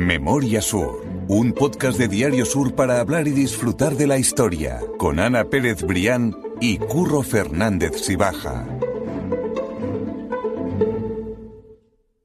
Memoria 0.00 0.62
Sur, 0.62 1.04
un 1.28 1.52
podcast 1.52 1.98
de 1.98 2.08
Diario 2.08 2.46
Sur 2.46 2.74
para 2.74 3.00
hablar 3.00 3.28
y 3.28 3.32
disfrutar 3.32 3.96
de 3.96 4.06
la 4.06 4.16
historia, 4.16 4.80
con 4.96 5.20
Ana 5.20 5.44
Pérez 5.44 5.82
Brián 5.82 6.34
y 6.58 6.78
Curro 6.78 7.20
Fernández 7.22 8.00
Sibaja. 8.00 8.64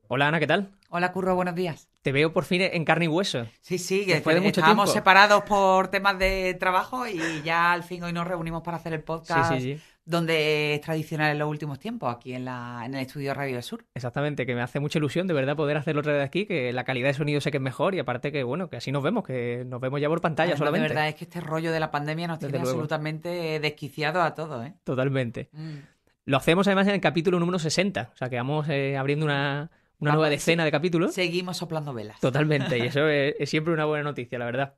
Hola 0.08 0.30
Ana, 0.30 0.40
¿qué 0.40 0.48
tal? 0.48 0.72
Hola 0.90 1.12
Curro, 1.12 1.36
buenos 1.36 1.54
días. 1.56 1.90
Te 2.02 2.14
veo 2.14 2.32
por 2.32 2.46
fin 2.46 2.62
en 2.62 2.86
carne 2.86 3.06
y 3.06 3.08
hueso. 3.10 3.46
Sí, 3.60 3.78
sí, 3.78 4.06
que 4.06 4.14
Después 4.14 4.38
de 4.38 4.42
mucho 4.42 4.62
estábamos 4.62 4.86
tiempo. 4.86 5.00
separados 5.00 5.44
por 5.44 5.90
temas 5.90 6.18
de 6.18 6.54
trabajo 6.58 7.06
y 7.06 7.42
ya 7.44 7.74
al 7.74 7.84
fin 7.84 8.02
hoy 8.06 8.14
nos 8.14 8.26
reunimos 8.26 8.64
para 8.64 8.78
hacer 8.78 8.94
el 8.94 9.04
podcast 9.04 9.52
Sí, 9.52 9.60
sí, 9.60 9.76
sí. 9.76 9.84
Donde 10.06 10.76
es 10.76 10.82
tradicional 10.82 11.32
en 11.32 11.40
los 11.40 11.50
últimos 11.50 11.80
tiempos, 11.80 12.14
aquí 12.16 12.34
en, 12.34 12.46
la, 12.46 12.84
en 12.86 12.94
el 12.94 13.02
estudio 13.02 13.34
Radio 13.34 13.56
del 13.56 13.64
Sur. 13.64 13.84
Exactamente, 13.96 14.46
que 14.46 14.54
me 14.54 14.62
hace 14.62 14.80
mucha 14.80 15.00
ilusión 15.00 15.26
de 15.26 15.34
verdad 15.34 15.56
poder 15.56 15.78
hacerlo 15.78 16.02
otra 16.02 16.14
vez 16.14 16.24
aquí, 16.24 16.46
que 16.46 16.72
la 16.72 16.84
calidad 16.84 17.08
de 17.08 17.16
sonido 17.16 17.42
sé 17.42 17.50
que 17.50 17.58
es 17.58 17.64
mejor 17.64 17.96
y 17.96 18.00
aparte 18.00 18.32
que, 18.32 18.44
bueno, 18.44 18.70
que 18.70 18.78
así 18.78 18.92
nos 18.92 19.02
vemos, 19.04 19.24
que 19.24 19.64
nos 19.66 19.82
vemos 19.82 20.00
ya 20.00 20.08
por 20.08 20.22
pantalla 20.22 20.52
Además, 20.52 20.60
solamente. 20.60 20.88
De 20.90 20.94
verdad 20.94 21.10
es 21.10 21.16
que 21.16 21.24
este 21.26 21.42
rollo 21.42 21.72
de 21.72 21.80
la 21.80 21.90
pandemia 21.90 22.28
nos 22.28 22.40
Desde 22.40 22.52
tiene 22.52 22.64
luego. 22.64 22.80
absolutamente 22.80 23.60
desquiciados 23.60 24.24
a 24.24 24.36
todos, 24.36 24.66
¿eh? 24.66 24.74
Totalmente. 24.84 25.50
Mm. 25.52 25.78
Lo 26.26 26.38
hacemos 26.38 26.68
además 26.68 26.88
en 26.88 26.94
el 26.94 27.02
capítulo 27.02 27.40
número 27.40 27.58
60, 27.60 28.12
o 28.14 28.18
sea 28.18 28.30
que 28.30 28.36
vamos 28.38 28.68
eh, 28.70 28.98
abriendo 28.98 29.26
una, 29.26 29.72
una 30.00 30.12
Vamos, 30.12 30.16
nueva 30.16 30.30
decena 30.30 30.66
de 30.66 30.72
capítulos. 30.72 31.14
Seguimos 31.16 31.58
soplando 31.58 31.94
velas. 31.94 32.20
Totalmente, 32.20 32.78
y 32.78 32.82
eso 32.82 33.08
es, 33.10 33.36
es 33.40 33.50
siempre 33.50 33.74
una 33.74 33.86
buena 33.86 34.04
noticia, 34.04 34.38
la 34.38 34.46
verdad. 34.46 34.76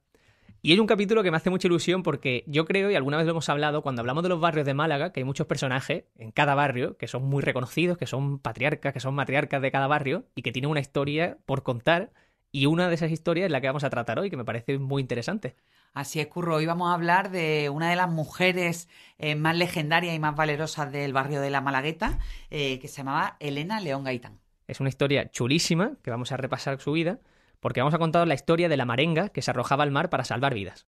Y 0.61 0.71
hay 0.71 0.79
un 0.79 0.87
capítulo 0.87 1.21
que 1.23 1.31
me 1.31 1.37
hace 1.37 1.49
mucha 1.49 1.67
ilusión 1.67 2.03
porque 2.03 2.43
yo 2.47 2.65
creo, 2.65 2.89
y 2.89 2.95
alguna 2.95 3.17
vez 3.17 3.25
lo 3.25 3.31
hemos 3.31 3.47
hablado, 3.49 3.83
cuando 3.83 4.01
hablamos 4.01 4.23
de 4.23 4.29
los 4.29 4.39
barrios 4.39 4.65
de 4.65 4.73
Málaga, 4.73 5.13
que 5.13 5.19
hay 5.19 5.23
muchos 5.23 5.47
personajes 5.47 6.05
en 6.17 6.31
cada 6.31 6.55
barrio 6.55 6.97
que 6.97 7.07
son 7.07 7.23
muy 7.23 7.43
reconocidos, 7.43 7.97
que 7.97 8.07
son 8.07 8.39
patriarcas, 8.39 8.93
que 8.93 8.99
son 8.99 9.13
matriarcas 9.13 9.61
de 9.61 9.71
cada 9.71 9.87
barrio 9.87 10.25
y 10.35 10.41
que 10.41 10.51
tienen 10.51 10.71
una 10.71 10.79
historia 10.79 11.37
por 11.45 11.63
contar. 11.63 12.11
Y 12.51 12.65
una 12.65 12.87
de 12.89 12.95
esas 12.95 13.11
historias 13.11 13.45
es 13.45 13.51
la 13.51 13.61
que 13.61 13.67
vamos 13.67 13.83
a 13.83 13.89
tratar 13.89 14.19
hoy, 14.19 14.29
que 14.29 14.37
me 14.37 14.45
parece 14.45 14.79
muy 14.79 15.01
interesante. 15.01 15.55
Así 15.93 16.19
es, 16.19 16.27
Curro. 16.27 16.55
Hoy 16.55 16.65
vamos 16.65 16.89
a 16.89 16.93
hablar 16.93 17.29
de 17.29 17.69
una 17.69 17.89
de 17.89 17.95
las 17.95 18.09
mujeres 18.09 18.87
eh, 19.19 19.35
más 19.35 19.55
legendarias 19.55 20.15
y 20.15 20.19
más 20.19 20.35
valerosas 20.35 20.91
del 20.91 21.13
barrio 21.13 21.41
de 21.41 21.49
La 21.49 21.61
Malagueta, 21.61 22.19
eh, 22.49 22.79
que 22.79 22.87
se 22.87 22.97
llamaba 22.97 23.35
Elena 23.39 23.79
León 23.79 24.03
Gaitán. 24.03 24.39
Es 24.67 24.79
una 24.79 24.89
historia 24.89 25.29
chulísima 25.31 25.93
que 26.03 26.11
vamos 26.11 26.31
a 26.31 26.37
repasar 26.37 26.79
su 26.79 26.91
vida, 26.91 27.19
porque 27.67 27.81
vamos 27.81 27.93
a 27.95 27.97
contar 27.97 28.25
la 28.25 28.33
historia 28.33 28.69
de 28.69 28.77
la 28.77 28.85
marenga 28.85 29.27
que 29.27 29.41
se 29.41 29.51
arrojaba 29.51 29.83
al 29.83 29.91
mar 29.91 30.09
para 30.09 30.23
salvar 30.23 30.53
vidas. 30.53 30.87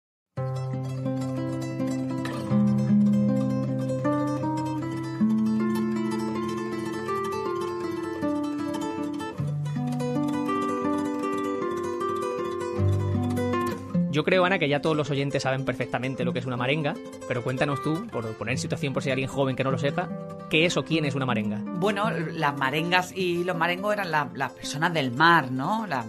Yo 14.11 14.23
creo, 14.23 14.43
Ana, 14.43 14.57
que 14.57 14.67
ya 14.67 14.81
todos 14.81 14.97
los 14.97 15.09
oyentes 15.11 15.43
saben 15.43 15.65
perfectamente 15.65 16.23
lo 16.25 16.33
que 16.33 16.39
es 16.39 16.45
una 16.45 16.57
marenga, 16.57 16.93
pero 17.27 17.43
cuéntanos 17.43 17.83
tú, 17.83 18.07
por 18.07 18.25
poner 18.37 18.53
en 18.53 18.57
situación 18.57 18.91
por 18.93 19.03
si 19.03 19.09
hay 19.09 19.13
alguien 19.13 19.29
joven 19.29 19.55
que 19.55 19.63
no 19.63 19.71
lo 19.71 19.77
sepa, 19.77 20.09
¿qué 20.49 20.65
es 20.65 20.75
o 20.77 20.83
quién 20.83 21.05
es 21.05 21.13
una 21.13 21.25
marenga? 21.25 21.61
Bueno, 21.63 22.09
las 22.09 22.57
marengas 22.57 23.11
y 23.15 23.43
los 23.43 23.55
marengos 23.55 23.93
eran 23.93 24.11
la- 24.11 24.29
las 24.33 24.51
personas 24.53 24.93
del 24.93 25.11
mar, 25.11 25.51
¿no? 25.51 25.85
La- 25.85 26.05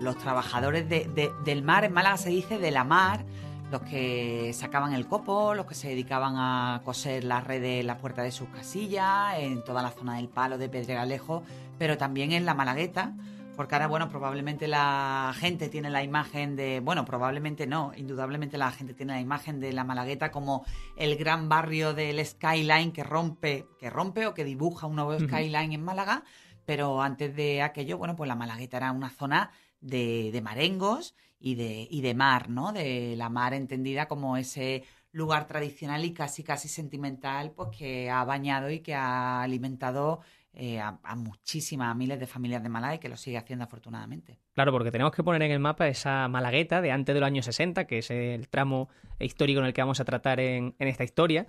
los 0.00 0.16
trabajadores 0.18 0.88
de- 0.88 1.06
de- 1.14 1.32
del 1.44 1.62
mar. 1.62 1.84
En 1.84 1.92
Málaga 1.92 2.16
se 2.16 2.30
dice 2.30 2.58
de 2.58 2.70
la 2.70 2.84
mar, 2.84 3.24
los 3.70 3.82
que 3.82 4.52
sacaban 4.54 4.92
el 4.94 5.06
copo, 5.06 5.54
los 5.54 5.66
que 5.66 5.74
se 5.74 5.88
dedicaban 5.88 6.34
a 6.36 6.82
coser 6.84 7.24
las 7.24 7.44
redes 7.44 7.80
en 7.80 7.86
la 7.88 7.98
puerta 7.98 8.22
de 8.22 8.30
sus 8.30 8.48
casillas, 8.48 9.34
en 9.38 9.64
toda 9.64 9.82
la 9.82 9.90
zona 9.90 10.16
del 10.16 10.28
palo 10.28 10.56
de 10.58 10.68
Pedregalejo, 10.68 11.42
pero 11.78 11.98
también 11.98 12.32
en 12.32 12.44
la 12.46 12.54
Malagueta. 12.54 13.14
Porque 13.56 13.74
ahora, 13.74 13.86
bueno, 13.86 14.10
probablemente 14.10 14.68
la 14.68 15.32
gente 15.34 15.70
tiene 15.70 15.88
la 15.88 16.02
imagen 16.02 16.56
de, 16.56 16.80
bueno, 16.80 17.06
probablemente 17.06 17.66
no, 17.66 17.92
indudablemente 17.96 18.58
la 18.58 18.70
gente 18.70 18.92
tiene 18.92 19.14
la 19.14 19.20
imagen 19.20 19.60
de 19.60 19.72
la 19.72 19.82
Malagueta 19.82 20.30
como 20.30 20.66
el 20.94 21.16
gran 21.16 21.48
barrio 21.48 21.94
del 21.94 22.22
skyline 22.24 22.92
que 22.92 23.02
rompe, 23.02 23.66
que 23.80 23.88
rompe 23.88 24.26
o 24.26 24.34
que 24.34 24.44
dibuja 24.44 24.86
un 24.86 24.96
nuevo 24.96 25.18
skyline 25.18 25.72
en 25.72 25.82
Málaga, 25.82 26.22
pero 26.66 27.00
antes 27.00 27.34
de 27.34 27.62
aquello, 27.62 27.96
bueno, 27.96 28.14
pues 28.14 28.28
la 28.28 28.34
Malagueta 28.34 28.76
era 28.76 28.92
una 28.92 29.08
zona 29.08 29.50
de, 29.80 30.30
de 30.32 30.40
marengos 30.42 31.14
y 31.38 31.54
de, 31.54 31.86
y 31.90 32.00
de 32.00 32.14
mar, 32.14 32.48
¿no? 32.48 32.72
De 32.72 33.14
la 33.16 33.28
mar 33.28 33.54
entendida 33.54 34.08
como 34.08 34.36
ese 34.36 34.84
lugar 35.12 35.46
tradicional 35.46 36.04
y 36.04 36.12
casi 36.12 36.42
casi 36.42 36.68
sentimental, 36.68 37.52
pues 37.52 37.70
que 37.76 38.10
ha 38.10 38.24
bañado 38.24 38.70
y 38.70 38.80
que 38.80 38.94
ha 38.94 39.42
alimentado 39.42 40.20
eh, 40.52 40.80
a, 40.80 41.14
muchísimas, 41.16 41.90
a 41.90 41.94
miles 41.94 42.18
de 42.18 42.26
familias 42.26 42.62
de 42.62 42.70
Málaga 42.70 42.94
y 42.94 42.98
que 42.98 43.10
lo 43.10 43.16
sigue 43.16 43.36
haciendo 43.36 43.64
afortunadamente. 43.64 44.38
Claro, 44.54 44.72
porque 44.72 44.90
tenemos 44.90 45.12
que 45.12 45.22
poner 45.22 45.42
en 45.42 45.50
el 45.50 45.58
mapa 45.58 45.86
esa 45.86 46.28
Malagueta 46.28 46.80
de 46.80 46.92
antes 46.92 47.14
de 47.14 47.20
los 47.20 47.26
años 47.26 47.44
60, 47.44 47.86
que 47.86 47.98
es 47.98 48.10
el 48.10 48.48
tramo 48.48 48.88
histórico 49.18 49.60
en 49.60 49.66
el 49.66 49.74
que 49.74 49.82
vamos 49.82 50.00
a 50.00 50.04
tratar 50.04 50.40
en, 50.40 50.74
en 50.78 50.88
esta 50.88 51.04
historia. 51.04 51.46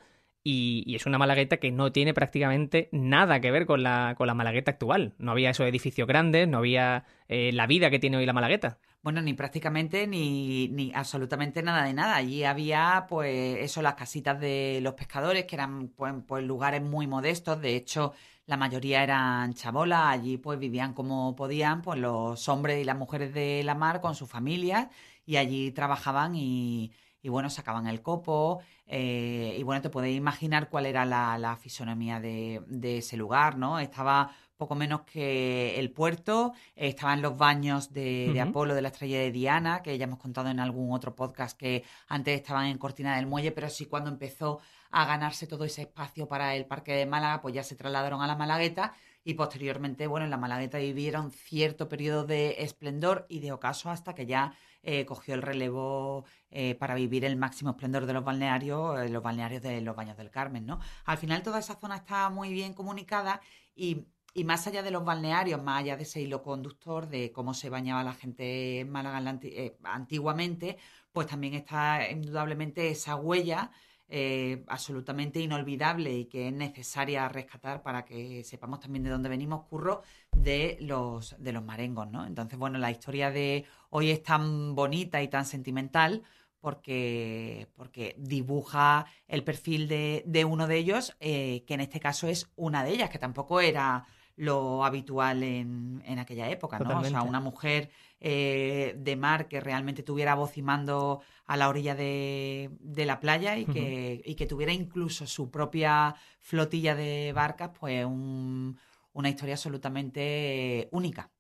Y, 0.50 0.82
y 0.86 0.96
es 0.96 1.06
una 1.06 1.18
Malagueta 1.18 1.58
que 1.58 1.74
no 1.74 1.92
tiene 1.92 2.14
prácticamente 2.14 2.88
nada 2.94 3.42
que 3.42 3.52
ver 3.52 3.66
con 3.66 3.84
la, 3.84 4.16
con 4.18 4.28
la 4.28 4.34
Malagueta 4.34 4.72
actual. 4.72 5.14
No 5.18 5.32
había 5.32 5.50
esos 5.50 5.68
edificios 5.68 6.08
grandes, 6.08 6.48
no 6.48 6.60
había 6.60 7.04
eh, 7.28 7.52
la 7.52 7.68
vida 7.68 7.90
que 7.90 8.00
tiene 8.00 8.16
hoy 8.16 8.26
la 8.26 8.32
Malagueta. 8.32 8.78
Bueno, 9.04 9.22
ni 9.22 9.34
prácticamente 9.34 10.08
ni, 10.08 10.70
ni 10.70 10.94
absolutamente 10.96 11.62
nada 11.62 11.84
de 11.84 11.94
nada. 11.94 12.16
Allí 12.16 12.46
había, 12.46 13.08
pues, 13.10 13.58
eso, 13.60 13.82
las 13.82 13.96
casitas 13.96 14.40
de 14.40 14.80
los 14.82 14.94
pescadores, 14.94 15.44
que 15.44 15.58
eran, 15.58 15.90
pues, 15.90 16.14
pues, 16.26 16.46
lugares 16.46 16.82
muy 16.82 17.08
modestos. 17.08 17.60
De 17.60 17.76
hecho, 17.76 18.14
la 18.46 18.56
mayoría 18.56 19.04
eran 19.04 19.54
chabolas. 19.54 20.14
Allí, 20.14 20.38
pues, 20.38 20.58
vivían 20.58 20.94
como 20.94 21.36
podían, 21.36 21.82
pues, 21.82 22.00
los 22.00 22.48
hombres 22.48 22.82
y 22.82 22.86
las 22.86 22.98
mujeres 22.98 23.34
de 23.34 23.64
la 23.66 23.76
mar 23.76 24.00
con 24.00 24.16
sus 24.16 24.30
familias. 24.30 24.88
Y 25.26 25.36
allí 25.36 25.72
trabajaban 25.72 26.36
y, 26.36 26.94
y 27.22 27.30
bueno, 27.30 27.50
sacaban 27.50 27.88
el 27.88 28.02
copo. 28.02 28.62
eh, 28.86 29.56
y 29.60 29.64
bueno, 29.64 29.82
te 29.82 29.90
podéis 29.90 30.18
imaginar 30.18 30.70
cuál 30.70 30.86
era 30.86 31.06
la, 31.06 31.38
la 31.38 31.56
fisonomía 31.58 32.20
de, 32.20 32.62
de 32.68 33.00
ese 33.00 33.18
lugar, 33.18 33.58
¿no? 33.58 33.80
Estaba 33.80 34.32
poco 34.58 34.76
menos 34.76 35.02
que 35.02 35.80
el 35.80 35.92
puerto, 35.92 36.54
eh, 36.76 36.88
estaban 36.88 37.22
los 37.22 37.38
baños 37.38 37.94
de, 37.94 38.32
de. 38.34 38.42
Apolo 38.42 38.74
de 38.76 38.82
la 38.82 38.88
estrella 38.90 39.20
de 39.20 39.32
Diana, 39.32 39.84
que 39.84 39.98
ya 39.98 40.06
hemos 40.06 40.20
contado 40.20 40.50
en 40.50 40.60
algún 40.60 40.94
otro 40.94 41.16
podcast 41.16 41.58
que 41.58 41.84
antes 42.08 42.36
estaban 42.36 42.66
en 42.68 42.78
Cortina 42.78 43.16
del 43.16 43.28
Muelle, 43.28 43.52
pero 43.52 43.70
sí 43.70 43.86
cuando 43.86 44.10
empezó 44.10 44.60
a 44.90 45.06
ganarse 45.06 45.48
todo 45.48 45.64
ese 45.66 45.84
espacio 45.84 46.28
para 46.28 46.56
el 46.56 46.66
Parque 46.66 46.94
de 46.94 47.06
Málaga, 47.06 47.42
pues 47.42 47.54
ya 47.54 47.64
se 47.64 47.76
trasladaron 47.76 48.22
a 48.22 48.28
la 48.28 48.36
Malagueta 48.36 48.94
y 49.24 49.34
posteriormente, 49.36 50.08
bueno, 50.08 50.24
en 50.24 50.32
la 50.32 50.38
Malagueta 50.38 50.78
vivieron 50.78 51.32
cierto 51.32 51.90
periodo 51.90 52.26
de 52.26 52.56
esplendor 52.60 53.26
y 53.30 53.42
de 53.42 53.52
ocaso 53.52 53.90
hasta 53.90 54.16
que 54.16 54.26
ya 54.26 54.54
eh, 54.90 55.06
cogió 55.06 55.34
el 55.36 55.42
relevo 55.42 56.26
eh, 56.50 56.76
para 56.76 56.96
vivir 56.96 57.26
el 57.26 57.36
máximo 57.38 57.72
esplendor 57.72 58.06
de 58.06 58.14
los 58.14 58.24
balnearios, 58.24 59.00
eh, 59.02 59.10
los 59.10 59.22
balnearios 59.24 59.62
de 59.62 59.82
los 59.82 59.96
Baños 59.96 60.18
del 60.18 60.32
Carmen, 60.32 60.66
¿no? 60.66 60.80
Al 61.06 61.18
final 61.18 61.44
toda 61.44 61.60
esa 61.60 61.76
zona 61.80 61.98
está 61.98 62.30
muy 62.30 62.50
bien 62.54 62.74
comunicada 62.74 63.42
y, 63.76 64.08
y 64.34 64.44
más 64.46 64.66
allá 64.68 64.84
de 64.84 64.92
los 64.92 65.04
balnearios, 65.04 65.62
más 65.62 65.82
allá 65.82 65.98
de 65.98 66.04
ese 66.04 66.22
hilo 66.22 66.42
conductor 66.44 67.08
de 67.10 67.32
cómo 67.32 67.54
se 67.54 67.70
bañaba 67.70 68.04
la 68.04 68.14
gente 68.14 68.80
en 68.82 68.90
Málaga 68.92 69.18
en 69.20 69.24
la 69.26 69.30
anti- 69.32 69.74
antiguamente, 69.84 70.78
pues 71.12 71.28
también 71.28 71.54
está 71.56 72.10
indudablemente 72.10 72.90
esa 72.90 73.16
huella 73.16 73.72
eh, 74.10 74.64
absolutamente 74.68 75.40
inolvidable 75.40 76.14
y 76.14 76.26
que 76.26 76.48
es 76.48 76.54
necesaria 76.54 77.28
rescatar 77.28 77.84
para 77.84 78.06
que 78.06 78.44
sepamos 78.44 78.80
también 78.80 79.04
de 79.04 79.10
dónde 79.10 79.28
venimos, 79.30 79.66
curro, 79.66 80.02
de 80.32 80.78
los, 80.80 81.36
de 81.40 81.52
los 81.52 81.64
marengos, 81.64 82.10
¿no? 82.10 82.26
Entonces, 82.26 82.58
bueno, 82.58 82.78
la 82.78 82.92
historia 82.92 83.32
de 83.32 83.66
hoy 83.90 84.12
es 84.12 84.24
tan 84.24 84.76
bonita 84.76 85.22
y 85.22 85.28
tan 85.28 85.46
sentimental 85.46 86.24
porque, 86.62 87.68
porque 87.76 88.16
dibuja 88.18 89.06
el 89.28 89.44
perfil 89.44 89.88
de, 89.88 90.24
de 90.26 90.46
uno 90.46 90.68
de 90.68 90.78
ellos, 90.78 91.16
eh, 91.20 91.64
que 91.68 91.74
en 91.74 91.82
este 91.82 92.00
caso 92.00 92.28
es 92.28 92.50
una 92.56 92.84
de 92.84 92.92
ellas, 92.92 93.10
que 93.10 93.20
tampoco 93.20 93.62
era 93.62 94.06
lo 94.38 94.86
habitual 94.86 95.44
en, 95.44 96.02
en 96.06 96.20
aquella 96.20 96.50
época, 96.50 96.80
¿no? 96.80 96.90
O 97.00 97.04
sea, 97.12 97.22
una 97.30 97.40
mujer 97.42 97.90
eh, 98.20 98.96
de 98.98 99.16
mar 99.16 99.48
que 99.48 99.60
realmente 99.60 100.04
tuviera 100.04 100.36
voz 100.36 100.58
y 100.58 100.62
mando 100.62 101.22
a 101.46 101.58
la 101.58 101.68
orilla 101.70 101.96
de, 101.96 102.70
de 102.80 103.06
la 103.06 103.20
playa 103.20 103.58
y 103.58 103.66
que, 103.74 104.22
y 104.24 104.36
que 104.36 104.46
tuviera 104.48 104.72
incluso 104.74 105.28
su 105.28 105.50
propia 105.52 106.16
flotilla 106.40 106.96
de 106.96 107.34
barcas, 107.34 107.72
pues 107.80 108.06
un- 108.06 108.78
una 109.14 109.30
historia 109.30 109.56
absolutamente 109.56 110.82
eh, 110.82 110.90
única. 110.92 111.32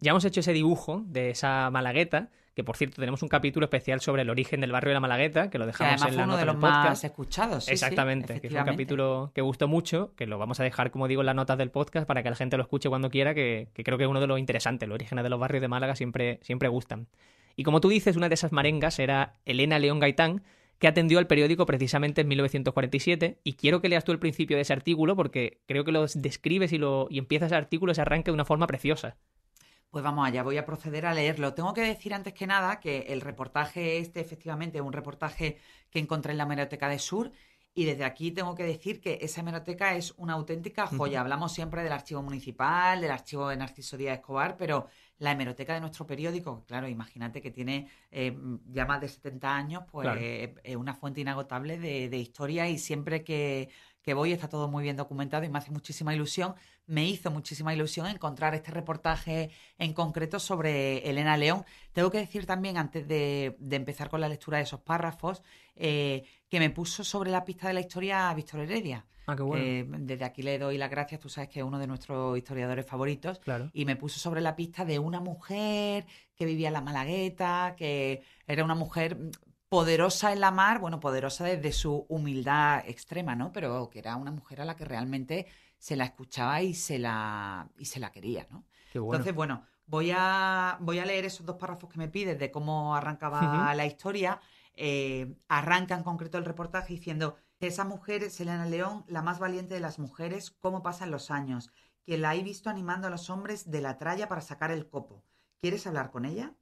Ya 0.00 0.10
hemos 0.10 0.24
hecho 0.24 0.40
ese 0.40 0.52
dibujo 0.52 1.02
de 1.06 1.30
esa 1.30 1.70
Malagueta, 1.70 2.30
que 2.56 2.64
por 2.64 2.78
cierto 2.78 2.96
tenemos 2.96 3.22
un 3.22 3.28
capítulo 3.28 3.64
especial 3.66 4.00
sobre 4.00 4.22
el 4.22 4.30
origen 4.30 4.62
del 4.62 4.72
barrio 4.72 4.88
de 4.88 4.94
la 4.94 5.00
Malagueta, 5.00 5.50
que 5.50 5.58
lo 5.58 5.66
dejamos 5.66 6.00
en 6.00 6.08
fue 6.08 6.16
la 6.16 6.24
uno 6.24 6.32
nota 6.32 6.38
de 6.38 6.46
del 6.46 6.54
los 6.54 6.56
podcast. 6.56 6.88
más 6.88 7.04
escuchados. 7.04 7.64
sí, 7.64 7.68
sí, 7.68 7.72
Exactamente, 7.74 8.40
que 8.40 8.46
es 8.46 8.52
un 8.54 8.64
capítulo 8.64 9.30
que 9.34 9.42
gustó 9.42 9.68
mucho, 9.68 10.14
que 10.16 10.26
lo 10.26 10.38
vamos 10.38 10.58
a 10.58 10.64
dejar, 10.64 10.90
como 10.90 11.06
digo, 11.06 11.20
en 11.20 11.26
las 11.26 11.34
notas 11.34 11.58
del 11.58 11.70
podcast 11.70 12.06
para 12.06 12.22
que 12.22 12.30
la 12.30 12.36
gente 12.36 12.56
lo 12.56 12.62
escuche 12.62 12.88
cuando 12.88 13.10
quiera, 13.10 13.34
que, 13.34 13.68
que 13.74 13.84
creo 13.84 13.98
que 13.98 14.04
es 14.04 14.10
uno 14.10 14.20
de 14.20 14.26
los 14.26 14.38
interesantes. 14.38 14.88
Los 14.88 14.94
orígenes 14.94 15.22
de 15.22 15.28
los 15.28 15.38
barrios 15.38 15.60
de 15.60 15.68
Málaga 15.68 15.96
siempre, 15.96 16.38
siempre 16.40 16.70
gustan. 16.70 17.08
Y 17.56 17.62
como 17.62 17.82
tú 17.82 17.90
dices, 17.90 18.16
una 18.16 18.30
de 18.30 18.34
esas 18.36 18.52
marengas 18.52 18.98
era 19.00 19.34
Elena 19.44 19.78
León 19.78 20.00
Gaitán, 20.00 20.42
que 20.78 20.88
atendió 20.88 21.18
al 21.18 21.26
periódico 21.26 21.66
precisamente 21.66 22.22
en 22.22 22.28
1947. 22.28 23.38
Y 23.44 23.52
quiero 23.52 23.82
que 23.82 23.90
leas 23.90 24.04
tú 24.04 24.12
el 24.12 24.18
principio 24.18 24.56
de 24.56 24.62
ese 24.62 24.72
artículo 24.72 25.14
porque 25.14 25.60
creo 25.66 25.84
que 25.84 25.92
lo 25.92 26.06
describes 26.06 26.72
y, 26.72 26.78
lo, 26.78 27.06
y 27.10 27.18
empieza 27.18 27.44
ese 27.44 27.54
artículo, 27.54 27.92
ese 27.92 28.00
arranque 28.00 28.30
de 28.30 28.34
una 28.34 28.46
forma 28.46 28.66
preciosa. 28.66 29.18
Pues 29.90 30.04
vamos 30.04 30.26
allá, 30.26 30.42
voy 30.42 30.58
a 30.58 30.66
proceder 30.66 31.06
a 31.06 31.14
leerlo. 31.14 31.54
Tengo 31.54 31.72
que 31.72 31.82
decir 31.82 32.12
antes 32.12 32.34
que 32.34 32.46
nada 32.46 32.80
que 32.80 33.06
el 33.08 33.20
reportaje 33.20 33.98
este 33.98 34.20
efectivamente 34.20 34.78
es 34.78 34.84
un 34.84 34.92
reportaje 34.92 35.58
que 35.90 35.98
encontré 35.98 36.32
en 36.32 36.38
la 36.38 36.44
Hemeroteca 36.44 36.88
de 36.88 36.98
Sur 36.98 37.32
y 37.78 37.84
desde 37.84 38.04
aquí 38.04 38.30
tengo 38.30 38.54
que 38.54 38.64
decir 38.64 39.02
que 39.02 39.18
esa 39.20 39.42
hemeroteca 39.42 39.94
es 39.96 40.14
una 40.16 40.32
auténtica 40.32 40.86
joya. 40.86 41.20
Hablamos 41.20 41.52
siempre 41.52 41.82
del 41.82 41.92
archivo 41.92 42.22
municipal, 42.22 43.02
del 43.02 43.10
archivo 43.10 43.50
de 43.50 43.58
Narciso 43.58 43.98
Díaz 43.98 44.16
Escobar, 44.16 44.56
pero 44.56 44.86
la 45.18 45.32
hemeroteca 45.32 45.74
de 45.74 45.80
nuestro 45.80 46.06
periódico, 46.06 46.64
claro, 46.64 46.88
imagínate 46.88 47.42
que 47.42 47.50
tiene 47.50 47.86
eh, 48.10 48.34
ya 48.70 48.86
más 48.86 49.02
de 49.02 49.08
70 49.08 49.54
años, 49.54 49.84
pues 49.92 50.08
es 50.64 50.76
una 50.76 50.94
fuente 50.94 51.20
inagotable 51.20 51.78
de, 51.78 52.16
historia 52.16 52.66
y 52.66 52.78
siempre 52.78 53.22
que, 53.22 53.68
que, 54.06 54.14
voy 54.14 54.30
está 54.30 54.48
todo 54.48 54.68
muy 54.68 54.84
bien 54.84 54.96
documentado 54.96 55.44
y 55.44 55.48
me 55.48 55.58
hace 55.58 55.72
muchísima 55.72 56.14
ilusión. 56.14 56.54
Me 56.86 57.04
hizo 57.04 57.32
muchísima 57.32 57.74
ilusión 57.74 58.06
encontrar 58.06 58.54
este 58.54 58.70
reportaje 58.70 59.50
en 59.78 59.92
concreto 59.92 60.38
sobre 60.38 60.98
Elena 61.10 61.36
León. 61.36 61.64
Tengo 61.92 62.10
que 62.12 62.18
decir 62.18 62.46
también, 62.46 62.78
antes 62.78 63.08
de, 63.08 63.56
empezar 63.68 64.08
con 64.08 64.20
la 64.20 64.28
lectura 64.28 64.58
de 64.58 64.62
esos 64.62 64.80
párrafos, 64.80 65.42
eh, 65.74 66.22
que 66.48 66.60
me 66.60 66.70
puso 66.70 67.02
sobre 67.02 67.32
la 67.32 67.44
pista 67.44 67.66
de 67.66 67.74
la 67.74 67.80
historia 67.80 68.30
a 68.30 68.34
Víctor 68.34 68.60
Heredia. 68.60 69.04
Ah, 69.26 69.34
qué 69.34 69.42
bueno. 69.42 69.96
desde 69.98 70.24
aquí 70.24 70.42
le 70.42 70.56
doy 70.56 70.78
las 70.78 70.88
gracias, 70.88 71.20
tú 71.20 71.28
sabes 71.28 71.50
que 71.50 71.58
es 71.58 71.64
uno 71.64 71.80
de 71.80 71.88
nuestros 71.88 72.38
historiadores 72.38 72.86
favoritos. 72.86 73.40
Claro. 73.40 73.70
Y 73.72 73.84
me 73.84 73.96
puso 73.96 74.20
sobre 74.20 74.40
la 74.40 74.54
pista 74.54 74.84
de 74.84 75.00
una 75.00 75.18
mujer 75.18 76.06
que 76.36 76.46
vivía 76.46 76.68
en 76.68 76.74
la 76.74 76.80
Malagueta, 76.80 77.74
que 77.76 78.22
era 78.46 78.62
una 78.62 78.76
mujer 78.76 79.18
poderosa 79.68 80.32
en 80.32 80.40
la 80.40 80.50
mar, 80.50 80.78
bueno, 80.78 81.00
poderosa 81.00 81.44
desde 81.44 81.72
su 81.72 82.06
humildad 82.08 82.84
extrema, 82.86 83.34
¿no? 83.34 83.52
Pero 83.52 83.90
que 83.90 83.98
era 83.98 84.16
una 84.16 84.30
mujer 84.30 84.60
a 84.60 84.64
la 84.64 84.76
que 84.76 84.84
realmente 84.84 85.46
se 85.78 85.96
la 85.96 86.04
escuchaba 86.04 86.62
y 86.62 86.74
se 86.74 86.98
la, 86.98 87.68
y 87.78 87.86
se 87.86 88.00
la 88.00 88.10
quería, 88.10 88.46
¿no? 88.50 88.64
Qué 88.92 88.98
bueno. 88.98 89.16
Entonces, 89.16 89.34
bueno, 89.34 89.64
voy 89.86 90.12
a, 90.14 90.78
voy 90.80 90.98
a 90.98 91.04
leer 91.04 91.24
esos 91.24 91.44
dos 91.44 91.56
párrafos 91.56 91.90
que 91.90 91.98
me 91.98 92.08
pides 92.08 92.38
de 92.38 92.50
cómo 92.50 92.94
arrancaba 92.94 93.74
la 93.74 93.86
historia. 93.86 94.40
Eh, 94.78 95.38
arranca 95.48 95.94
en 95.94 96.02
concreto 96.02 96.36
el 96.36 96.44
reportaje 96.44 96.92
diciendo 96.92 97.36
esa 97.60 97.84
mujer 97.84 98.22
es 98.22 98.38
Elena 98.40 98.66
León, 98.66 99.04
la 99.08 99.22
más 99.22 99.38
valiente 99.38 99.72
de 99.72 99.80
las 99.80 99.98
mujeres, 99.98 100.50
cómo 100.50 100.82
pasan 100.82 101.10
los 101.10 101.30
años, 101.30 101.70
quien 102.04 102.20
la 102.20 102.34
he 102.34 102.42
visto 102.42 102.68
animando 102.68 103.06
a 103.06 103.10
los 103.10 103.30
hombres 103.30 103.70
de 103.70 103.80
la 103.80 103.96
tralla 103.96 104.28
para 104.28 104.42
sacar 104.42 104.70
el 104.70 104.86
copo. 104.86 105.24
¿Quieres 105.58 105.86
hablar 105.86 106.10
con 106.10 106.26
ella? 106.26 106.54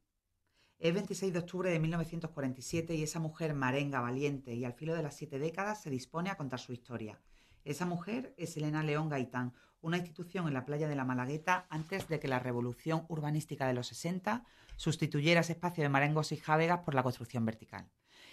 Es 0.79 0.93
26 0.93 1.33
de 1.33 1.39
octubre 1.39 1.71
de 1.71 1.79
1947 1.79 2.95
y 2.95 3.03
esa 3.03 3.21
mujer 3.21 3.55
marenga, 3.55 4.01
valiente 4.01 4.55
y 4.55 4.65
al 4.65 4.75
filo 4.75 4.95
de 4.95 5.03
las 5.03 5.17
siete 5.17 5.39
décadas 5.39 5.81
se 5.83 5.91
dispone 5.91 6.31
a 6.31 6.37
contar 6.37 6.61
su 6.61 6.73
historia. 6.73 7.21
Esa 7.65 7.87
mujer 7.87 8.35
es 8.37 8.57
Elena 8.57 8.83
León 8.83 9.09
Gaitán, 9.09 9.55
una 9.81 9.97
institución 9.97 10.49
en 10.49 10.55
la 10.55 10.67
playa 10.67 10.89
de 10.89 10.97
la 10.97 11.05
Malagueta 11.05 11.67
antes 11.71 12.09
de 12.09 12.19
que 12.21 12.29
la 12.29 12.39
revolución 12.39 13.07
urbanística 13.09 13.67
de 13.67 13.75
los 13.75 13.87
60 13.89 14.45
sustituyera 14.77 15.41
ese 15.41 15.53
espacio 15.53 15.83
de 15.83 15.89
marengos 15.89 16.33
y 16.33 16.37
jávegas 16.37 16.81
por 16.81 16.95
la 16.95 17.03
construcción 17.03 17.45
vertical. 17.45 17.89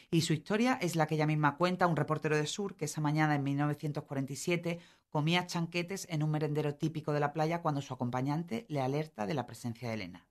Y 0.09 0.21
su 0.21 0.33
historia 0.33 0.77
es 0.81 0.97
la 0.97 1.07
que 1.07 1.15
ella 1.15 1.27
misma 1.27 1.55
cuenta 1.55 1.87
un 1.87 1.95
reportero 1.95 2.35
de 2.35 2.47
Sur 2.47 2.75
que 2.75 2.85
esa 2.85 2.99
mañana 2.99 3.35
en 3.35 3.43
1947 3.43 4.79
comía 5.09 5.47
chanquetes 5.47 6.07
en 6.09 6.23
un 6.23 6.31
merendero 6.31 6.75
típico 6.75 7.13
de 7.13 7.21
la 7.21 7.31
playa 7.31 7.61
cuando 7.61 7.81
su 7.81 7.93
acompañante 7.93 8.65
le 8.67 8.81
alerta 8.81 9.25
de 9.25 9.33
la 9.35 9.45
presencia 9.45 9.87
de 9.87 9.93
Elena. 9.93 10.27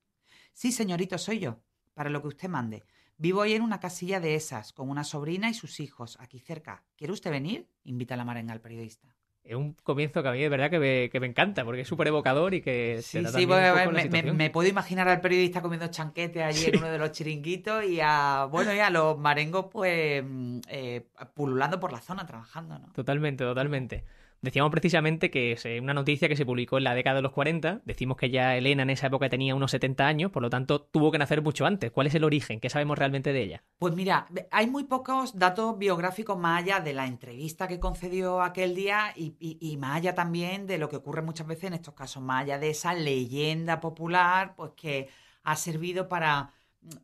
Sí, 0.53 0.73
señorito, 0.73 1.17
soy 1.17 1.39
yo, 1.39 1.61
para 1.95 2.11
lo 2.11 2.23
que 2.23 2.29
usted 2.29 2.49
mande. 2.49 2.83
Vivo 3.17 3.43
ahí 3.43 3.55
en 3.55 3.63
una 3.63 3.81
casilla 3.81 4.21
de 4.21 4.35
esas, 4.35 4.73
con 4.73 4.89
una 4.89 5.05
sobrina 5.05 5.51
y 5.51 5.55
sus 5.55 5.81
hijos, 5.81 6.17
aquí 6.21 6.39
cerca. 6.39 6.85
¿Quiere 6.97 7.13
usted 7.13 7.31
venir? 7.31 7.69
invita 7.85 8.17
la 8.17 8.25
marenga 8.25 8.53
al 8.53 8.61
periodista 8.61 9.15
es 9.43 9.57
un 9.57 9.73
comienzo 9.83 10.23
que 10.23 10.29
a 10.29 10.33
mí 10.33 10.41
de 10.41 10.49
verdad 10.49 10.71
que 10.71 10.79
me, 10.79 11.11
que 11.11 11.19
me 11.19 11.27
encanta, 11.27 11.65
porque 11.65 11.81
es 11.81 11.89
súper 11.89 12.09
evocador 12.09 12.55
y 12.55 12.61
que... 12.61 13.01
Sí, 13.03 13.25
sí, 13.25 13.47
me, 13.47 14.33
me, 14.33 14.51
puedo 14.51 14.69
imaginar 14.69 15.09
al 15.09 15.21
periodista 15.21 15.63
comiendo 15.63 15.89
chanquete 15.89 16.43
allí 16.43 16.67
en 16.67 16.79
uno 16.79 16.89
de 16.89 16.99
los 16.99 17.13
chiringuitos 17.13 17.85
y 17.85 18.01
a, 18.03 18.47
bueno, 18.51 18.75
y 18.75 18.81
a 18.81 18.91
los 18.91 19.19
marengos 19.19 19.67
pues 19.71 20.23
mm, 20.25 20.59
eh, 20.69 21.07
pululando 21.35 21.81
por 21.81 21.91
la 21.91 22.01
zona, 22.01 22.27
trabajando, 22.27 22.79
¿no? 22.79 22.93
Totalmente, 22.93 23.45
totalmente. 23.45 24.05
Decíamos 24.43 24.71
precisamente 24.71 25.31
que 25.31 25.53
es 25.53 25.67
una 25.83 25.93
noticia 25.93 26.27
que 26.27 26.37
se 26.37 26.47
publicó 26.47 26.79
en 26.79 26.85
la 26.85 26.95
década 26.95 27.17
de 27.17 27.23
los 27.23 27.33
40. 27.33 27.83
Decimos 27.85 28.17
que 28.17 28.31
ya 28.31 28.57
Elena 28.57 28.85
en 28.85 28.91
esa 28.91 29.09
época 29.09 29.29
tenía 29.29 29.55
unos 29.55 29.71
70 29.71 30.07
años, 30.07 30.31
por 30.31 30.43
lo 30.43 30.49
tanto 30.49 30.81
tuvo 30.81 31.11
que 31.11 31.19
nacer 31.19 31.43
mucho 31.43 31.67
antes. 31.67 31.91
¿Cuál 31.91 32.07
es 32.07 32.15
el 32.15 32.25
origen? 32.25 32.59
¿Qué 32.59 32.71
sabemos 32.71 32.99
realmente 32.99 33.35
de 33.35 33.43
ella? 33.43 33.63
Pues 33.79 33.95
mira, 33.95 34.27
hay 34.51 34.67
muy 34.67 34.85
pocos 34.85 35.39
datos 35.39 35.77
biográficos 35.77 36.39
más 36.39 36.63
allá 36.63 36.81
de 36.81 36.95
la 36.95 37.07
entrevista 37.07 37.69
que 37.69 37.79
concedió 37.79 38.41
aquel 38.41 38.75
día 38.75 39.13
y, 39.15 39.77
más 39.79 39.97
allá 39.99 40.15
también 40.15 40.67
de 40.67 40.79
lo 40.79 40.89
que 40.89 40.97
ocurre 40.97 41.21
muchas 41.21 41.47
veces 41.47 41.65
en 41.65 41.75
estos 41.75 41.93
casos, 41.93 42.23
más 42.23 42.43
allá 42.43 42.59
de 42.59 42.71
esa 42.71 42.95
leyenda 42.95 43.79
popular, 43.81 44.55
pues 44.57 44.73
que 44.75 45.09
ha 45.43 45.57
servido 45.57 46.09
para 46.09 46.55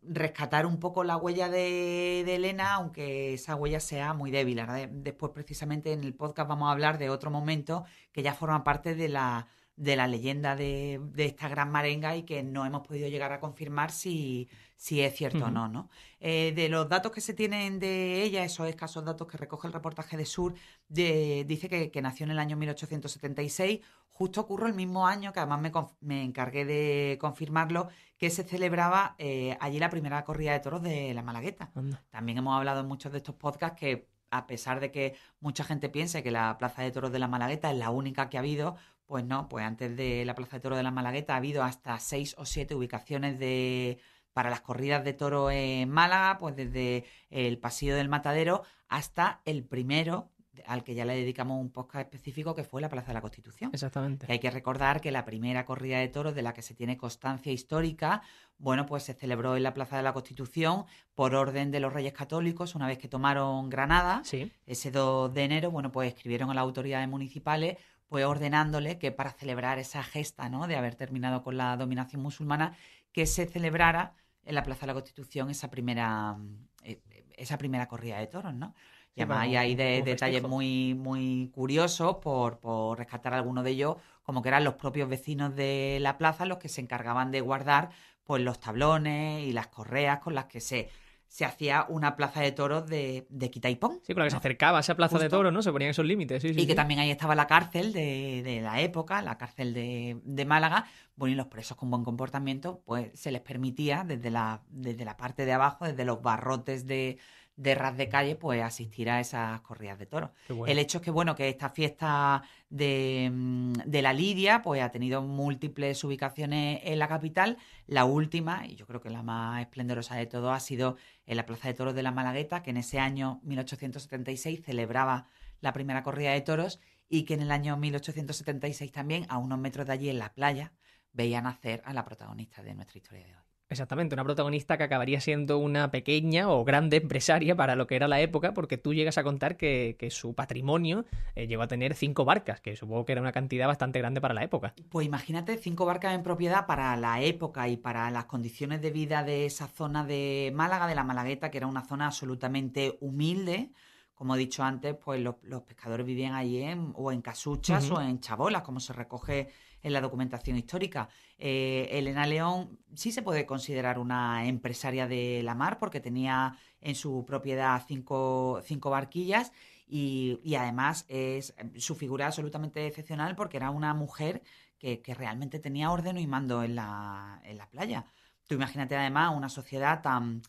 rescatar 0.03 0.67
un 0.67 0.79
poco 0.79 1.05
la 1.05 1.17
huella 1.17 1.49
de, 1.49 2.23
Elena, 2.23 2.75
aunque 2.75 3.35
esa 3.35 3.55
huella 3.57 3.81
sea 3.81 4.15
muy 4.15 4.31
débil. 4.31 4.63
después, 4.91 5.33
precisamente, 5.33 5.93
en 5.93 6.05
el 6.05 6.15
podcast 6.15 6.49
vamos 6.49 6.69
a 6.69 6.73
hablar 6.73 6.99
de 6.99 7.11
otro 7.11 7.31
momento 7.31 7.85
que 8.13 8.23
ya 8.23 8.35
forma 8.35 8.65
parte 8.65 8.95
de 8.95 9.09
la, 9.09 9.49
de 9.77 9.95
la 9.95 10.09
leyenda 10.09 10.57
de, 10.57 11.01
esta 11.19 11.49
gran 11.49 11.71
marenga 11.71 12.17
y 12.17 12.23
que 12.25 12.43
no 12.43 12.65
hemos 12.65 12.87
podido 12.87 13.09
llegar 13.09 13.33
a 13.33 13.41
confirmar 13.41 13.91
si, 13.91 14.49
si 14.77 15.03
es 15.03 15.15
cierto 15.15 15.45
o 15.45 15.51
no. 15.51 15.69
¿no? 15.69 15.91
Eh, 16.19 16.53
de 16.57 16.69
los 16.69 16.89
datos 16.89 17.13
que 17.13 17.21
se 17.21 17.35
tienen 17.35 17.79
de 17.79 18.23
ella, 18.23 18.43
esos 18.43 18.69
escasos 18.69 19.05
datos 19.05 19.27
que 19.27 19.37
recoge 19.37 19.67
el 19.67 19.75
reportaje 19.75 20.17
de 20.17 20.25
Sur, 20.25 20.55
dice 20.89 21.69
que, 21.69 21.91
que, 21.91 22.03
nació 22.03 22.25
en 22.25 22.31
el 22.31 22.39
año 22.39 22.57
1876, 22.57 23.81
justo 24.17 24.41
ocurrió 24.41 24.67
el 24.67 24.75
mismo 24.75 25.07
año, 25.07 25.33
que 25.35 25.41
además 25.41 25.61
me, 25.61 25.73
me 26.01 26.25
encargué 26.25 26.65
de 26.65 27.19
confirmarlo, 27.21 27.89
que 28.17 28.31
se 28.31 28.45
celebraba 28.45 29.15
eh, 29.19 29.59
allí 29.61 29.79
la 29.79 29.91
primera 29.91 30.25
corrida 30.25 30.53
de 30.53 30.61
toros 30.61 30.83
de 30.83 31.13
la 31.13 31.23
Malagueta. 31.23 31.71
También 32.09 32.39
hemos 32.39 32.57
hablado 32.57 32.81
en 32.81 32.89
muchos 32.89 33.13
de 33.13 33.19
estos 33.19 33.35
podcasts 33.35 33.79
que 33.79 34.09
a 34.31 34.47
pesar 34.47 34.81
de 34.81 34.91
que 34.91 35.17
mucha 35.41 35.65
gente 35.65 35.89
piense 35.89 36.23
que 36.23 36.31
la 36.31 36.57
Plaza 36.59 36.83
de 36.83 36.91
Toros 36.91 37.13
de 37.13 37.19
la 37.19 37.29
Malagueta 37.29 37.71
es 37.71 37.77
la 37.77 37.91
única 37.91 38.29
que 38.29 38.37
ha 38.37 38.41
habido, 38.41 38.77
pues 39.07 39.25
no, 39.25 39.49
pues 39.49 39.65
antes 39.65 39.97
de 39.97 40.25
la 40.25 40.35
Plaza 40.35 40.57
de 40.57 40.61
Toros 40.61 40.79
de 40.79 40.83
la 40.83 40.91
Malagueta 40.91 41.35
ha 41.35 41.39
habido 41.39 41.63
hasta 41.63 41.99
seis 42.01 42.35
o 42.39 42.45
siete 42.45 42.75
ubicaciones 42.75 43.39
de 43.39 43.99
para 44.33 44.51
las 44.51 44.61
corridas 44.61 45.03
de 45.03 45.15
toro 45.15 45.51
en 45.51 45.89
Málaga, 45.89 46.37
pues 46.39 46.55
desde 46.55 47.05
el 47.31 47.57
Pasillo 47.57 47.97
del 47.97 48.11
Matadero 48.11 48.65
hasta 48.87 49.41
el 49.47 49.65
primero 49.65 50.31
al 50.67 50.85
que 50.85 50.95
ya 50.95 51.05
le 51.05 51.15
dedicamos 51.15 51.61
un 51.61 51.71
podcast 51.71 52.07
específico 52.07 52.55
que 52.55 52.65
fue 52.65 52.81
la 52.81 52.89
Plaza 52.89 53.09
de 53.09 53.15
la 53.15 53.21
Constitución. 53.21 53.71
Exactamente. 53.73 54.27
hay 54.31 54.39
que 54.39 54.51
recordar 54.51 55.01
que 55.01 55.11
la 55.11 55.25
primera 55.25 55.65
corrida 55.65 55.99
de 55.99 56.09
toros 56.09 56.35
de 56.35 56.43
la 56.43 56.55
que 56.55 56.63
se 56.63 56.75
tiene 56.75 56.97
constancia 56.97 57.53
histórica, 57.53 58.23
bueno, 58.59 58.87
pues 58.87 59.05
se 59.05 59.15
celebró 59.15 59.57
en 59.57 59.63
la 59.63 59.75
Plaza 59.75 59.97
de 59.97 60.03
la 60.03 60.13
Constitución 60.13 60.85
por 61.15 61.35
orden 61.35 61.71
de 61.71 61.81
los 61.81 61.93
Reyes 61.93 62.13
Católicos 62.13 62.75
una 62.75 62.87
vez 62.87 62.99
que 62.99 63.09
tomaron 63.09 63.69
Granada. 63.69 64.23
Sí. 64.25 64.53
Ese 64.67 64.91
2 64.91 65.33
de 65.33 65.45
enero, 65.45 65.71
bueno, 65.71 65.93
pues 65.93 66.09
escribieron 66.13 66.51
a 66.51 66.55
las 66.55 66.63
autoridades 66.63 67.09
municipales 67.09 67.77
pues 68.09 68.25
ordenándole 68.25 68.99
que 68.99 69.13
para 69.13 69.33
celebrar 69.33 69.79
esa 69.79 70.03
gesta, 70.03 70.49
¿no? 70.49 70.67
De 70.67 70.77
haber 70.77 70.95
terminado 70.95 71.43
con 71.43 71.57
la 71.57 71.77
dominación 71.77 72.23
musulmana, 72.23 72.77
que 73.13 73.27
se 73.27 73.47
celebrara 73.47 74.15
en 74.45 74.55
la 74.55 74.63
Plaza 74.63 74.83
de 74.83 74.87
la 74.89 74.95
Constitución 74.95 75.51
esa 75.51 75.71
primera, 75.71 76.37
eh, 76.83 77.01
esa 77.37 77.59
primera 77.59 77.89
corrida 77.89 78.19
de 78.19 78.27
toros, 78.27 78.55
¿no? 78.55 78.75
Y 79.15 79.23
además 79.23 79.49
hay 79.49 79.75
de, 79.75 80.03
detalles 80.03 80.43
muy, 80.43 80.95
muy 80.95 81.51
curiosos 81.55 82.17
por, 82.17 82.59
por 82.59 82.99
rescatar 82.99 83.33
alguno 83.33 83.63
de 83.63 83.71
ellos, 83.71 83.97
como 84.23 84.43
que 84.43 84.49
eran 84.51 84.63
los 84.63 84.75
propios 84.75 85.09
vecinos 85.09 85.57
de 85.57 85.97
la 86.03 86.19
plaza 86.19 86.45
los 86.45 86.59
que 86.59 86.69
se 86.69 86.83
encargaban 86.83 87.31
de 87.31 87.41
guardar 87.41 87.89
pues 88.25 88.43
los 88.43 88.61
tablones 88.61 89.47
y 89.47 89.53
las 89.53 89.69
correas 89.69 90.19
con 90.19 90.35
las 90.35 90.47
que 90.47 90.61
se, 90.61 90.91
se 91.29 91.45
hacía 91.45 91.87
una 91.89 92.17
plaza 92.17 92.41
de 92.41 92.53
toros 92.53 92.87
de, 92.87 93.27
de 93.29 93.51
Quitaipón. 93.51 94.01
Sí, 94.03 94.15
con 94.15 94.21
la 94.21 94.27
que 94.27 94.31
se 94.31 94.37
acercaba 94.37 94.79
a 94.79 94.81
esa 94.81 94.95
plaza 94.95 95.19
de 95.19 95.29
toros, 95.29 95.53
¿no? 95.53 95.63
Se 95.63 95.73
ponían 95.73 95.91
esos 95.91 96.07
límites. 96.07 96.45
y 96.45 96.67
que 96.67 96.75
también 96.75 97.01
ahí 97.01 97.11
estaba 97.11 97.35
la 97.35 97.47
cárcel 97.47 97.93
de, 97.93 98.43
de 98.45 98.61
la 98.61 98.81
época, 98.81 99.21
la 99.23 99.37
cárcel 99.37 99.75
de, 99.75 100.21
de, 100.25 100.45
Málaga. 100.45 100.87
Bueno, 101.17 101.33
y 101.33 101.37
los 101.37 101.47
presos 101.47 101.77
con 101.77 101.91
buen 101.91 102.05
comportamiento, 102.05 102.83
pues 102.85 103.11
se 103.19 103.31
les 103.33 103.41
permitía 103.41 104.05
desde 104.07 104.31
la, 104.31 104.63
desde 104.69 105.05
la 105.05 105.17
parte 105.17 105.45
de 105.45 105.53
abajo, 105.53 105.85
desde 105.85 106.05
los 106.05 106.23
barrotes 106.23 106.87
de, 106.87 107.19
de 107.57 107.75
ras 107.75 107.97
de 107.97 108.09
calle, 108.09 108.37
pues 108.37 108.63
asistir 108.63 109.09
a 109.09 109.19
esas 109.19 109.61
corridas 109.63 109.99
de 109.99 110.07
toros. 110.07 110.31
El 110.67 110.79
hecho 110.79 110.99
es 110.99 111.05
que, 111.05 111.11
bueno, 111.11 111.35
que 111.35 111.49
esta 111.49 111.71
fiesta 111.71 112.43
de, 112.69 113.31
mm, 113.33 113.73
de, 113.87 114.03
la 114.03 114.13
Lidia, 114.13 114.63
pues 114.63 114.83
ha 114.83 114.91
tenido 114.91 115.23
múltiples 115.23 116.03
ubicaciones 116.05 116.81
en 116.85 116.99
la 116.99 117.09
capital. 117.09 117.57
La 117.87 118.05
última, 118.05 118.67
y 118.67 118.77
yo 118.77 118.87
creo 118.87 119.01
que 119.01 119.11
la 119.11 119.23
más 119.23 119.63
esplendorosa 119.63 120.17
de 120.17 120.27
todo, 120.27 120.53
ha 120.53 120.61
sido 120.61 120.97
en 121.25 121.39
la 121.39 121.47
Plaza 121.47 121.69
de 121.69 121.75
Toros 121.75 121.95
de 121.95 122.03
la 122.03 122.13
Malagueta, 122.13 122.63
que 122.63 122.71
en 122.71 122.77
ese 122.77 122.99
año 122.99 123.41
1876 123.45 124.63
celebraba 124.63 125.27
la 125.61 125.73
primera 125.73 126.03
corrida 126.03 126.33
de 126.33 126.43
toros 126.43 126.81
y 127.09 127.25
que 127.25 127.35
en 127.35 127.43
el 127.43 127.51
año 127.51 127.77
1876 127.77 128.93
también, 128.93 129.27
a 129.29 129.39
unos 129.39 129.59
metros 129.59 129.87
de 129.87 129.93
allí 129.95 130.11
en 130.11 130.19
la 130.19 130.35
playa, 130.35 130.73
veía 131.13 131.41
nacer 131.41 131.83
a 131.85 131.95
la 131.95 132.05
protagonista 132.05 132.63
de 132.63 132.75
nuestra 132.75 132.99
historia 132.99 133.27
de 133.27 133.35
hoy. 133.35 133.46
Exactamente, 133.69 134.15
una 134.15 134.23
protagonista 134.23 134.79
que 134.79 134.85
acabaría 134.85 135.21
siendo 135.21 135.59
una 135.59 135.91
pequeña 135.91 136.49
o 136.49 136.65
grande 136.65 136.99
empresaria 136.99 137.57
para 137.57 137.75
lo 137.75 137.89
que 137.89 137.97
era 137.97 138.07
la 138.07 138.21
época, 138.21 138.55
porque 138.55 138.79
tú 138.79 138.95
llegas 138.95 139.19
a 139.19 139.25
contar 139.25 139.57
que, 139.57 139.97
su 140.11 140.35
patrimonio 140.35 141.05
eh, 141.35 141.49
llegó 141.49 141.63
a 141.63 141.67
tener 141.67 141.95
cinco 141.95 142.25
barcas, 142.25 142.61
que 142.61 142.77
supongo 142.77 143.05
que 143.05 143.13
era 143.13 143.21
una 143.21 143.33
cantidad 143.33 143.67
bastante 143.67 143.99
grande 143.99 144.21
para 144.21 144.35
la 144.35 144.45
época. 144.45 144.73
Pues 144.89 145.05
imagínate 145.05 145.59
cinco 145.59 145.85
barcas 145.85 146.15
en 146.15 146.23
propiedad 146.23 146.67
para 146.67 146.95
la 146.97 147.21
época 147.21 147.69
y 147.69 147.77
para 147.77 148.09
las 148.13 148.27
condiciones 148.27 148.81
de 148.83 148.93
vida 148.93 149.25
de 149.25 149.47
esa 149.47 149.67
zona 149.67 150.05
de 150.05 150.53
Málaga, 150.55 150.87
de 150.87 150.95
la 150.95 151.03
Malagueta, 151.03 151.51
que 151.51 151.59
era 151.59 151.67
una 151.67 151.85
zona 151.85 152.07
absolutamente 152.07 152.97
humilde. 153.01 153.73
Como 154.17 154.35
he 154.35 154.39
dicho 154.39 154.65
antes, 154.65 154.97
pues 154.97 155.21
los, 155.21 155.63
pescadores 155.63 156.07
vivían 156.07 156.33
allí 156.33 156.65
o 156.95 157.13
en 157.13 157.21
casuchas 157.21 157.91
o 157.91 158.01
en 158.01 158.19
chabolas, 158.19 158.63
como 158.63 158.81
se 158.81 158.95
recoge 158.95 159.49
en 159.83 159.93
la 159.93 160.01
documentación 160.01 160.57
histórica. 160.57 161.11
Eh, 161.39 161.87
Elena 161.93 162.27
León 162.27 162.79
sí 162.95 163.13
se 163.13 163.21
puede 163.21 163.45
considerar 163.45 163.99
una 163.99 164.47
empresaria 164.47 165.07
de 165.07 165.43
la 165.45 165.55
mar 165.55 165.79
porque 165.79 166.01
tenía 166.01 166.57
en 166.81 166.95
su 166.95 167.27
propiedad 167.27 167.83
cinco, 167.87 168.63
cinco 168.65 168.89
barquillas 168.89 169.53
y, 169.87 170.55
además 170.59 171.05
es 171.09 171.55
su 171.77 171.95
figura 171.95 172.27
absolutamente 172.27 172.87
excepcional 172.87 173.37
porque 173.37 173.59
era 173.59 173.71
una 173.71 173.93
mujer 173.93 174.43
que, 174.79 175.03
realmente 175.15 175.59
tenía 175.59 175.91
orden 175.91 176.17
y 176.17 176.27
mando 176.27 176.63
en 176.63 176.75
la, 176.75 177.43
en 177.45 177.59
la 177.59 177.69
playa. 177.69 178.07
Tú 178.47 178.55
imagínate 178.55 178.97
además 178.97 179.37
una 179.37 179.51
sociedad 179.51 180.01
tan 180.01 180.41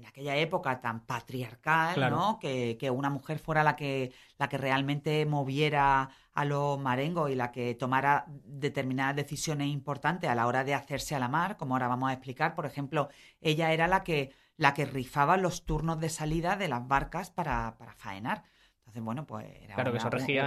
en 0.00 0.06
aquella 0.06 0.34
época 0.36 0.80
tan 0.80 1.00
patriarcal, 1.00 2.10
¿no? 2.10 2.38
Que, 2.38 2.90
una 2.90 3.10
mujer 3.10 3.38
fuera 3.38 3.62
la 3.62 3.76
que, 3.76 4.12
la 4.38 4.48
que 4.48 4.56
realmente 4.56 5.26
moviera 5.26 6.08
a 6.32 6.44
los 6.46 6.78
marengos 6.78 7.30
y 7.30 7.34
la 7.34 7.52
que 7.52 7.74
tomara 7.74 8.24
determinadas 8.26 9.14
decisiones 9.14 9.68
importantes 9.68 10.30
a 10.30 10.34
la 10.34 10.46
hora 10.46 10.64
de 10.64 10.74
hacerse 10.74 11.14
a 11.14 11.18
la 11.18 11.28
mar, 11.28 11.58
como 11.58 11.74
ahora 11.74 11.88
vamos 11.88 12.08
a 12.08 12.14
explicar. 12.14 12.54
Por 12.54 12.64
ejemplo, 12.64 13.10
ella 13.42 13.72
era 13.72 13.88
la 13.88 14.02
que, 14.02 14.32
la 14.56 14.72
que 14.72 14.86
rifaba 14.86 15.36
los 15.36 15.66
turnos 15.66 16.00
de 16.00 16.08
salida 16.08 16.56
de 16.56 16.68
las 16.68 16.88
barcas 16.88 17.30
para, 17.30 17.76
para 17.76 17.92
faenar. 17.92 18.44
Entonces, 18.78 19.02
bueno, 19.02 19.26
pues 19.26 19.46
era 19.60 19.76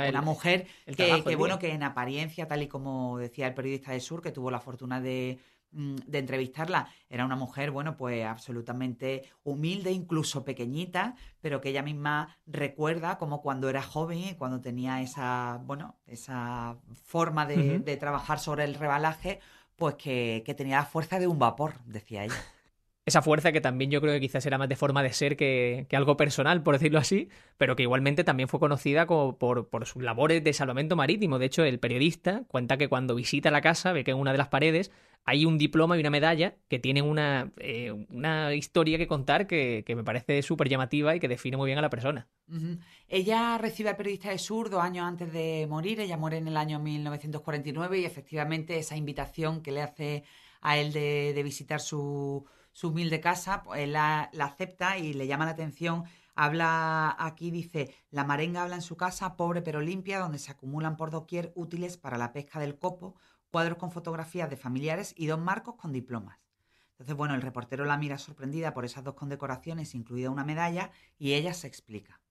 una, 0.10 0.22
mujer 0.22 0.68
que, 0.98 1.36
bueno, 1.38 1.60
que 1.60 1.72
en 1.72 1.84
apariencia, 1.84 2.48
tal 2.48 2.64
y 2.64 2.68
como 2.68 3.20
decía 3.20 3.48
el 3.48 3.54
periodista 3.54 3.92
de 3.92 4.00
Sur, 4.00 4.22
que 4.22 4.32
tuvo 4.32 4.50
la 4.52 4.60
fortuna 4.60 5.00
de, 5.00 5.40
de 5.74 6.20
entrevistarla, 6.20 6.88
era 7.10 7.26
una 7.26 7.36
mujer, 7.36 7.72
bueno, 7.72 7.98
pues 7.98 8.26
absolutamente 8.26 9.30
humilde, 9.44 9.92
incluso 9.92 10.46
pequeñita, 10.46 11.16
pero 11.42 11.62
que 11.62 11.70
ella 11.70 11.84
misma 11.84 12.38
recuerda 12.46 13.18
como 13.18 13.42
cuando 13.42 13.70
era 13.70 13.82
joven 13.82 14.20
y 14.20 14.36
cuando 14.36 14.62
tenía 14.62 15.02
esa, 15.02 15.62
bueno, 15.66 15.98
esa 16.08 16.78
forma 17.04 17.46
de, 17.46 17.98
trabajar 17.98 18.40
sobre 18.40 18.64
el 18.64 18.76
rebalaje, 18.76 19.40
pues 19.76 19.96
que, 19.96 20.44
que 20.46 20.54
tenía 20.54 20.78
la 20.78 20.86
fuerza 20.86 21.20
de 21.20 21.28
un 21.28 21.40
vapor, 21.40 21.76
decía 21.86 22.24
ella 22.26 22.36
esa 23.06 23.22
fuerza 23.22 23.52
que 23.52 23.60
también 23.60 23.92
yo 23.92 24.00
creo 24.00 24.14
que 24.14 24.22
quizás 24.22 24.46
era 24.46 24.58
más 24.58 24.70
de 24.70 24.76
forma 24.76 25.04
de 25.04 25.12
ser 25.12 25.36
que, 25.36 25.88
algo 25.92 26.16
personal, 26.16 26.64
por 26.64 26.76
decirlo 26.76 27.00
así, 27.00 27.30
pero 27.58 27.76
que 27.76 27.84
igualmente 27.84 28.24
también 28.24 28.48
fue 28.48 28.60
conocida 28.60 29.06
como 29.06 29.38
por, 29.38 29.68
sus 29.86 30.02
labores 30.02 30.44
de 30.44 30.54
salvamento 30.54 30.96
marítimo. 30.96 31.38
De 31.38 31.48
hecho, 31.48 31.64
el 31.64 31.80
periodista 31.80 32.44
cuenta 32.48 32.78
que 32.78 32.88
cuando 32.88 33.16
visita 33.16 33.52
la 33.52 33.62
casa 33.62 33.92
ve 33.92 34.04
que 34.04 34.12
en 34.12 34.18
una 34.18 34.32
de 34.32 34.38
las 34.38 34.48
paredes 34.48 34.92
hay 35.26 35.46
un 35.46 35.58
diploma 35.58 35.96
y 35.96 36.02
una 36.02 36.10
medalla 36.10 36.56
que 36.68 36.80
tienen 36.80 37.06
una, 37.06 37.52
eh, 37.58 37.92
una 37.92 38.54
historia 38.54 38.98
que 38.98 39.08
contar 39.08 39.48
que, 39.48 39.84
me 39.88 40.04
parece 40.04 40.42
súper 40.42 40.70
llamativa 40.70 41.16
y 41.16 41.20
que 41.20 41.28
define 41.28 41.58
muy 41.58 41.68
bien 41.68 41.80
a 41.80 41.82
la 41.82 41.90
persona. 41.90 42.28
Ella 43.08 43.58
recibe 43.58 43.90
al 43.90 43.96
periodista 43.98 44.30
de 44.30 44.38
Sur 44.38 44.70
dos 44.70 44.82
años 44.82 45.06
antes 45.06 45.32
de 45.32 45.66
morir. 45.70 46.00
Ella 46.00 46.18
muere 46.18 46.38
en 46.38 46.48
el 46.48 46.58
año 46.58 46.80
1949 46.80 48.00
y 48.00 48.06
efectivamente 48.06 48.78
esa 48.78 48.96
invitación 48.96 49.62
que 49.62 49.72
le 49.72 49.82
hace 49.82 50.24
a 50.62 50.78
él 50.78 50.94
de 50.94 51.42
visitar 51.44 51.80
su 51.80 52.46
su 52.74 52.90
humilde 52.90 53.22
casa, 53.22 53.64
pues 53.64 53.88
la, 53.88 54.30
acepta 54.40 54.98
y 54.98 55.14
le 55.14 55.28
llama 55.28 55.46
la 55.46 55.52
atención. 55.52 56.04
Habla 56.36 57.16
aquí, 57.20 57.52
dice, 57.52 57.96
la 58.10 58.26
marenga 58.26 58.64
habla 58.64 58.76
en 58.76 58.82
su 58.82 58.98
casa, 58.98 59.38
pobre 59.38 59.62
pero 59.62 59.80
limpia, 59.80 60.20
donde 60.20 60.40
se 60.40 60.52
acumulan 60.52 60.98
por 60.98 61.12
doquier 61.12 61.54
útiles 61.56 61.98
para 61.98 62.18
la 62.18 62.34
pesca 62.34 62.60
del 62.60 62.78
copo, 62.78 63.16
cuadros 63.52 63.78
con 63.78 63.92
fotografías 63.92 64.50
de 64.50 64.58
familiares 64.58 65.14
y 65.16 65.28
dos 65.28 65.40
marcos 65.40 65.76
con 65.76 65.94
diplomas. 65.94 66.40
Entonces, 66.92 67.16
bueno, 67.16 67.36
el 67.36 67.42
reportero 67.42 67.86
la 67.86 67.98
mira 67.98 68.18
sorprendida 68.18 68.74
por 68.74 68.86
esas 68.86 69.04
dos 69.04 69.14
condecoraciones, 69.14 69.94
incluida 69.94 70.30
una 70.30 70.44
medalla, 70.44 70.92
y 71.18 71.34
ella 71.34 71.54
se 71.54 71.68
explica. 71.68 72.22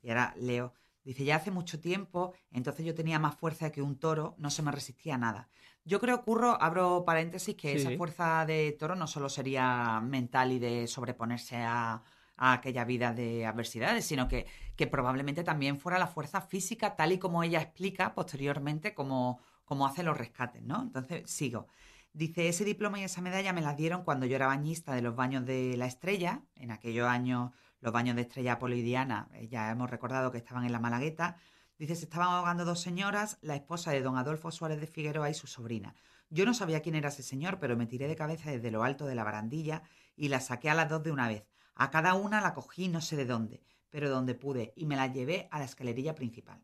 Y 0.00 0.08
ahora 0.08 0.34
leo, 0.36 0.74
dice, 1.04 1.24
ya 1.24 1.36
hace 1.36 1.50
mucho 1.50 1.80
tiempo, 1.80 2.32
entonces 2.50 2.84
yo 2.86 2.94
tenía 2.94 3.18
más 3.18 3.34
fuerza 3.36 3.70
que 3.70 3.82
un 3.82 3.98
toro, 3.98 4.34
no 4.38 4.50
se 4.50 4.62
me 4.62 4.72
resistía 4.72 5.16
a 5.16 5.18
nada. 5.18 5.48
Yo 5.84 6.00
creo, 6.00 6.22
Curro, 6.22 6.60
abro 6.62 7.04
paréntesis, 7.04 7.56
que 7.56 7.74
esa 7.74 7.90
fuerza 7.96 8.46
de 8.46 8.76
toro 8.78 8.94
no 8.94 9.06
solo 9.06 9.28
sería 9.28 10.00
mental 10.00 10.52
y 10.52 10.58
de 10.58 10.86
sobreponerse 10.86 11.56
a, 11.56 12.02
aquella 12.36 12.84
vida 12.84 13.12
de 13.12 13.46
adversidades, 13.46 14.04
sino 14.04 14.26
que, 14.26 14.46
que, 14.74 14.88
probablemente 14.88 15.44
también 15.44 15.78
fuera 15.78 15.98
la 15.98 16.08
fuerza 16.08 16.40
física, 16.40 16.96
tal 16.96 17.12
y 17.12 17.18
como 17.18 17.42
ella 17.44 17.60
explica 17.60 18.14
posteriormente 18.14 18.94
cómo, 18.94 19.40
cómo 19.64 19.86
hace 19.86 20.02
los 20.02 20.16
rescates, 20.16 20.62
¿no? 20.62 20.82
Entonces, 20.82 21.30
sigo. 21.30 21.68
Dice, 22.12 22.48
ese 22.48 22.64
diploma 22.64 22.98
y 23.00 23.04
esa 23.04 23.22
medalla 23.22 23.52
me 23.52 23.60
las 23.60 23.76
dieron 23.76 24.02
cuando 24.02 24.26
yo 24.26 24.36
era 24.36 24.46
bañista 24.46 24.94
de 24.94 25.02
los 25.02 25.14
baños 25.14 25.46
de 25.46 25.76
la 25.76 25.86
estrella, 25.86 26.42
en 26.56 26.70
aquellos 26.70 27.08
años 27.08 27.52
los 27.82 27.92
baños 27.92 28.16
de 28.16 28.22
estrella 28.22 28.58
polidiana, 28.58 29.28
eh, 29.34 29.48
ya 29.48 29.70
hemos 29.70 29.90
recordado 29.90 30.32
que 30.32 30.38
estaban 30.38 30.64
en 30.64 30.72
la 30.72 30.78
Malagueta, 30.78 31.36
Dice, 31.82 31.96
se 31.96 32.04
estaban 32.04 32.28
ahogando 32.28 32.64
dos 32.64 32.80
señoras, 32.80 33.38
la 33.40 33.56
esposa 33.56 33.90
de 33.90 34.02
don 34.02 34.16
Adolfo 34.16 34.52
Suárez 34.52 34.78
de 34.78 34.86
Figueroa 34.86 35.30
y 35.30 35.34
su 35.34 35.48
sobrina. 35.48 35.96
Yo 36.30 36.44
no 36.46 36.54
sabía 36.54 36.80
quién 36.80 36.94
era 36.94 37.08
ese 37.08 37.24
señor, 37.24 37.58
pero 37.58 37.76
me 37.76 37.86
tiré 37.86 38.06
de 38.06 38.14
cabeza 38.14 38.52
desde 38.52 38.70
lo 38.70 38.84
alto 38.84 39.04
de 39.04 39.16
la 39.16 39.24
barandilla 39.24 39.82
y 40.14 40.28
la 40.28 40.38
saqué 40.40 40.70
a 40.70 40.74
las 40.74 40.88
dos 40.88 41.02
de 41.02 41.10
una 41.10 41.26
vez. 41.26 41.44
A 41.74 41.90
cada 41.90 42.14
una 42.14 42.40
la 42.40 42.54
cogí 42.54 42.86
no 42.86 43.00
sé 43.00 43.16
de 43.16 43.24
dónde, 43.24 43.64
pero 43.90 44.10
donde 44.10 44.36
pude, 44.36 44.72
y 44.76 44.86
me 44.86 44.94
la 44.94 45.08
llevé 45.08 45.48
a 45.50 45.58
la 45.58 45.64
escalerilla 45.64 46.14
principal. 46.14 46.62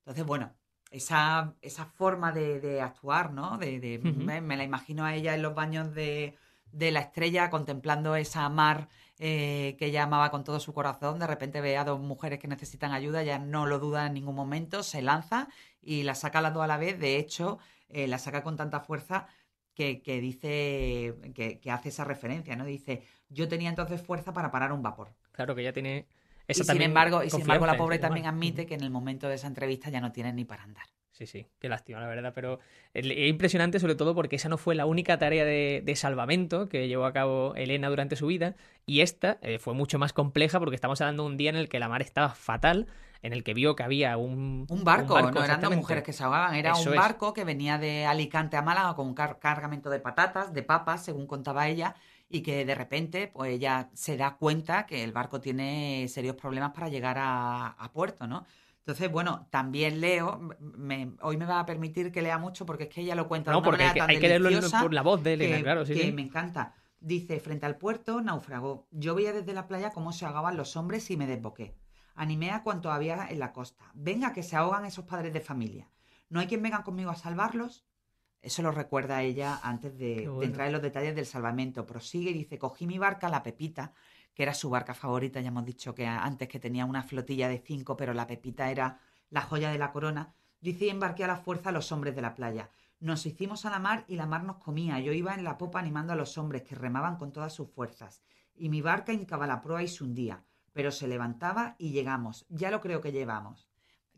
Entonces, 0.00 0.26
bueno, 0.26 0.54
esa, 0.90 1.54
esa 1.62 1.86
forma 1.86 2.30
de, 2.32 2.82
actuar, 2.82 3.32
¿no? 3.32 3.56
De, 3.56 3.98
me, 3.98 4.56
la 4.58 4.64
imagino 4.64 5.06
a 5.06 5.14
ella 5.14 5.34
en 5.34 5.40
los 5.40 5.54
baños 5.54 5.94
de, 5.94 6.36
de 6.72 6.90
la 6.90 7.00
estrella 7.00 7.50
contemplando 7.50 8.16
esa 8.16 8.48
mar 8.48 8.88
eh, 9.18 9.76
que 9.78 9.86
ella 9.86 10.02
amaba 10.02 10.30
con 10.30 10.44
todo 10.44 10.60
su 10.60 10.74
corazón, 10.74 11.18
de 11.18 11.26
repente 11.26 11.62
ve 11.62 11.78
a 11.78 11.84
dos 11.84 12.00
mujeres 12.00 12.38
que 12.38 12.48
necesitan 12.48 12.92
ayuda, 12.92 13.22
ya 13.22 13.38
no 13.38 13.64
lo 13.66 13.78
duda 13.78 14.06
en 14.06 14.14
ningún 14.14 14.34
momento, 14.34 14.82
se 14.82 15.00
lanza 15.00 15.48
y 15.80 16.02
la 16.02 16.14
saca 16.14 16.42
las 16.42 16.52
dos 16.52 16.64
a 16.64 16.66
la 16.66 16.76
vez, 16.76 16.98
de 16.98 17.16
hecho, 17.16 17.58
eh, 17.88 18.06
la 18.08 18.18
saca 18.18 18.42
con 18.42 18.56
tanta 18.56 18.80
fuerza 18.80 19.26
que, 19.74 20.00
dice, 20.20 21.14
que, 21.34 21.70
hace 21.70 21.90
esa 21.90 22.04
referencia, 22.04 22.56
¿no? 22.56 22.64
Dice, 22.64 23.02
yo 23.28 23.46
tenía 23.46 23.68
entonces 23.68 24.00
fuerza 24.00 24.32
para 24.32 24.50
parar 24.50 24.72
un 24.72 24.82
vapor. 24.82 25.14
Claro 25.32 25.54
que 25.54 25.62
ya 25.62 25.72
tiene... 25.72 26.06
Esa 26.48 26.62
y 26.62 26.66
sin 26.66 26.82
embargo, 26.82 27.22
y 27.22 27.28
sin 27.28 27.42
embargo 27.42 27.66
la 27.66 27.76
pobre 27.76 27.98
también 27.98 28.26
admite 28.26 28.66
que 28.66 28.74
en 28.74 28.82
el 28.82 28.90
momento 28.90 29.28
de 29.28 29.34
esa 29.34 29.48
entrevista 29.48 29.90
ya 29.90 30.00
no 30.00 30.12
tiene 30.12 30.32
ni 30.32 30.44
para 30.44 30.62
andar. 30.62 30.86
Sí, 31.16 31.24
sí, 31.24 31.46
qué 31.58 31.70
lástima, 31.70 31.98
la 31.98 32.08
verdad, 32.08 32.32
pero 32.34 32.58
es 32.92 33.06
impresionante 33.06 33.80
sobre 33.80 33.94
todo 33.94 34.14
porque 34.14 34.36
esa 34.36 34.50
no 34.50 34.58
fue 34.58 34.74
la 34.74 34.84
única 34.84 35.18
tarea 35.18 35.46
de, 35.46 35.94
salvamento 35.96 36.68
que 36.68 36.88
llevó 36.88 37.06
a 37.06 37.14
cabo 37.14 37.54
Elena 37.54 37.88
durante 37.88 38.16
su 38.16 38.26
vida 38.26 38.54
y 38.84 39.00
esta 39.00 39.38
eh, 39.40 39.58
fue 39.58 39.72
mucho 39.72 39.98
más 39.98 40.12
compleja 40.12 40.58
porque 40.58 40.74
estamos 40.74 41.00
hablando 41.00 41.22
de 41.22 41.30
un 41.30 41.36
día 41.38 41.48
en 41.48 41.56
el 41.56 41.70
que 41.70 41.78
la 41.78 41.88
mar 41.88 42.02
estaba 42.02 42.34
fatal, 42.34 42.86
en 43.22 43.32
el 43.32 43.44
que 43.44 43.54
vio 43.54 43.74
que 43.76 43.82
había 43.82 44.18
un... 44.18 44.66
Un 44.68 44.84
barco, 44.84 45.18
no 45.18 45.42
eran 45.42 45.62
dos 45.62 45.74
mujeres 45.74 46.04
que 46.04 46.12
se 46.12 46.22
ahogaban, 46.22 46.54
era 46.54 46.74
un 46.74 46.94
barco 46.94 47.32
que 47.32 47.44
venía 47.44 47.78
de 47.78 48.04
Alicante 48.04 48.58
a 48.58 48.62
Málaga 48.62 48.94
con 48.94 49.06
un 49.06 49.14
cargamento 49.14 49.88
de 49.88 50.00
patatas, 50.00 50.52
de 50.52 50.62
papas, 50.64 51.02
según 51.02 51.26
contaba 51.26 51.66
ella, 51.66 51.94
y 52.28 52.42
que 52.42 52.66
de 52.66 52.74
repente 52.74 53.30
pues 53.32 53.52
ella 53.52 53.88
se 53.94 54.18
da 54.18 54.36
cuenta 54.36 54.84
que 54.84 55.02
el 55.02 55.12
barco 55.12 55.40
tiene 55.40 56.08
serios 56.08 56.36
problemas 56.36 56.72
para 56.74 56.90
llegar 56.90 57.16
a, 57.16 57.68
a 57.68 57.90
puerto, 57.90 58.26
¿no? 58.26 58.44
Entonces, 58.86 59.10
bueno, 59.10 59.48
también 59.50 60.00
leo, 60.00 60.48
hoy 61.20 61.36
me 61.36 61.44
va 61.44 61.58
a 61.58 61.66
permitir 61.66 62.12
que 62.12 62.22
lea 62.22 62.38
mucho 62.38 62.64
porque 62.64 62.84
es 62.84 62.88
que 62.88 63.00
ella 63.00 63.16
lo 63.16 63.26
cuenta 63.26 63.50
no, 63.50 63.56
de 63.56 63.58
una 63.62 63.64
porque 63.68 63.84
manera 63.84 64.06
hay 64.06 64.20
que 64.20 64.28
leerlo 64.28 64.48
por 64.80 64.94
la 64.94 65.02
voz 65.02 65.24
de 65.24 65.32
Elena, 65.32 65.60
claro, 65.60 65.84
sí, 65.84 65.94
que 65.94 66.12
me 66.12 66.22
encanta. 66.22 66.72
Dice, 67.00 67.40
frente 67.40 67.66
al 67.66 67.78
puerto, 67.78 68.20
naufragó. 68.20 68.86
Yo 68.92 69.16
veía 69.16 69.32
desde 69.32 69.52
la 69.54 69.66
playa 69.66 69.90
cómo 69.90 70.12
se 70.12 70.24
ahogaban 70.24 70.56
los 70.56 70.76
hombres 70.76 71.10
y 71.10 71.16
me 71.16 71.26
desboqué. 71.26 71.74
Animé 72.14 72.52
a 72.52 72.62
cuanto 72.62 72.92
había 72.92 73.26
en 73.28 73.40
la 73.40 73.52
costa. 73.52 73.90
Venga, 73.92 74.32
que 74.32 74.44
se 74.44 74.54
ahogan 74.54 74.84
esos 74.84 75.04
padres 75.04 75.32
de 75.32 75.40
familia. 75.40 75.90
¿No 76.28 76.38
hay 76.38 76.46
quien 76.46 76.62
venga 76.62 76.84
conmigo 76.84 77.10
a 77.10 77.16
salvarlos? 77.16 77.84
Eso 78.40 78.62
lo 78.62 78.70
recuerda 78.70 79.20
ella 79.20 79.58
antes 79.64 79.98
de, 79.98 80.28
de 80.28 80.46
entrar 80.46 80.68
en 80.68 80.72
los 80.72 80.82
detalles 80.82 81.16
del 81.16 81.26
salvamento. 81.26 81.86
Prosigue 81.86 82.30
y 82.30 82.34
dice, 82.34 82.56
cogí 82.56 82.86
mi 82.86 82.98
barca, 82.98 83.28
la 83.28 83.42
Pepita, 83.42 83.94
que 84.36 84.42
era 84.42 84.52
su 84.52 84.68
barca 84.68 84.92
favorita. 84.92 85.40
Ya 85.40 85.48
hemos 85.48 85.64
dicho 85.64 85.94
que 85.94 86.06
antes 86.06 86.46
que 86.46 86.60
tenía 86.60 86.84
una 86.84 87.02
flotilla 87.02 87.48
de 87.48 87.58
cinco, 87.58 87.96
pero 87.96 88.12
la 88.12 88.26
Pepita 88.26 88.70
era 88.70 89.00
la 89.30 89.40
joya 89.40 89.70
de 89.70 89.78
la 89.78 89.92
corona. 89.92 90.34
Dice 90.60 90.84
y 90.84 90.88
embarqué 90.90 91.24
a 91.24 91.28
la 91.28 91.38
fuerza 91.38 91.70
a 91.70 91.72
los 91.72 91.90
hombres 91.90 92.14
de 92.14 92.20
la 92.20 92.34
playa. 92.34 92.68
Nos 93.00 93.24
hicimos 93.24 93.64
a 93.64 93.70
la 93.70 93.78
mar 93.78 94.04
y 94.08 94.16
la 94.16 94.26
mar 94.26 94.44
nos 94.44 94.58
comía. 94.58 95.00
Yo 95.00 95.12
iba 95.12 95.34
en 95.34 95.42
la 95.42 95.56
popa 95.56 95.78
animando 95.78 96.12
a 96.12 96.16
los 96.16 96.36
hombres 96.36 96.62
que 96.64 96.74
remaban 96.74 97.16
con 97.16 97.32
todas 97.32 97.54
sus 97.54 97.70
fuerzas. 97.70 98.22
Y 98.54 98.68
mi 98.68 98.82
barca 98.82 99.14
hincaba 99.14 99.46
la 99.46 99.62
proa 99.62 99.82
y 99.82 99.88
se 99.88 100.04
hundía. 100.04 100.44
Pero 100.74 100.92
se 100.92 101.08
levantaba 101.08 101.74
y 101.78 101.92
llegamos. 101.92 102.44
Ya 102.50 102.70
lo 102.70 102.82
creo 102.82 103.00
que 103.00 103.12
llevamos. 103.12 103.70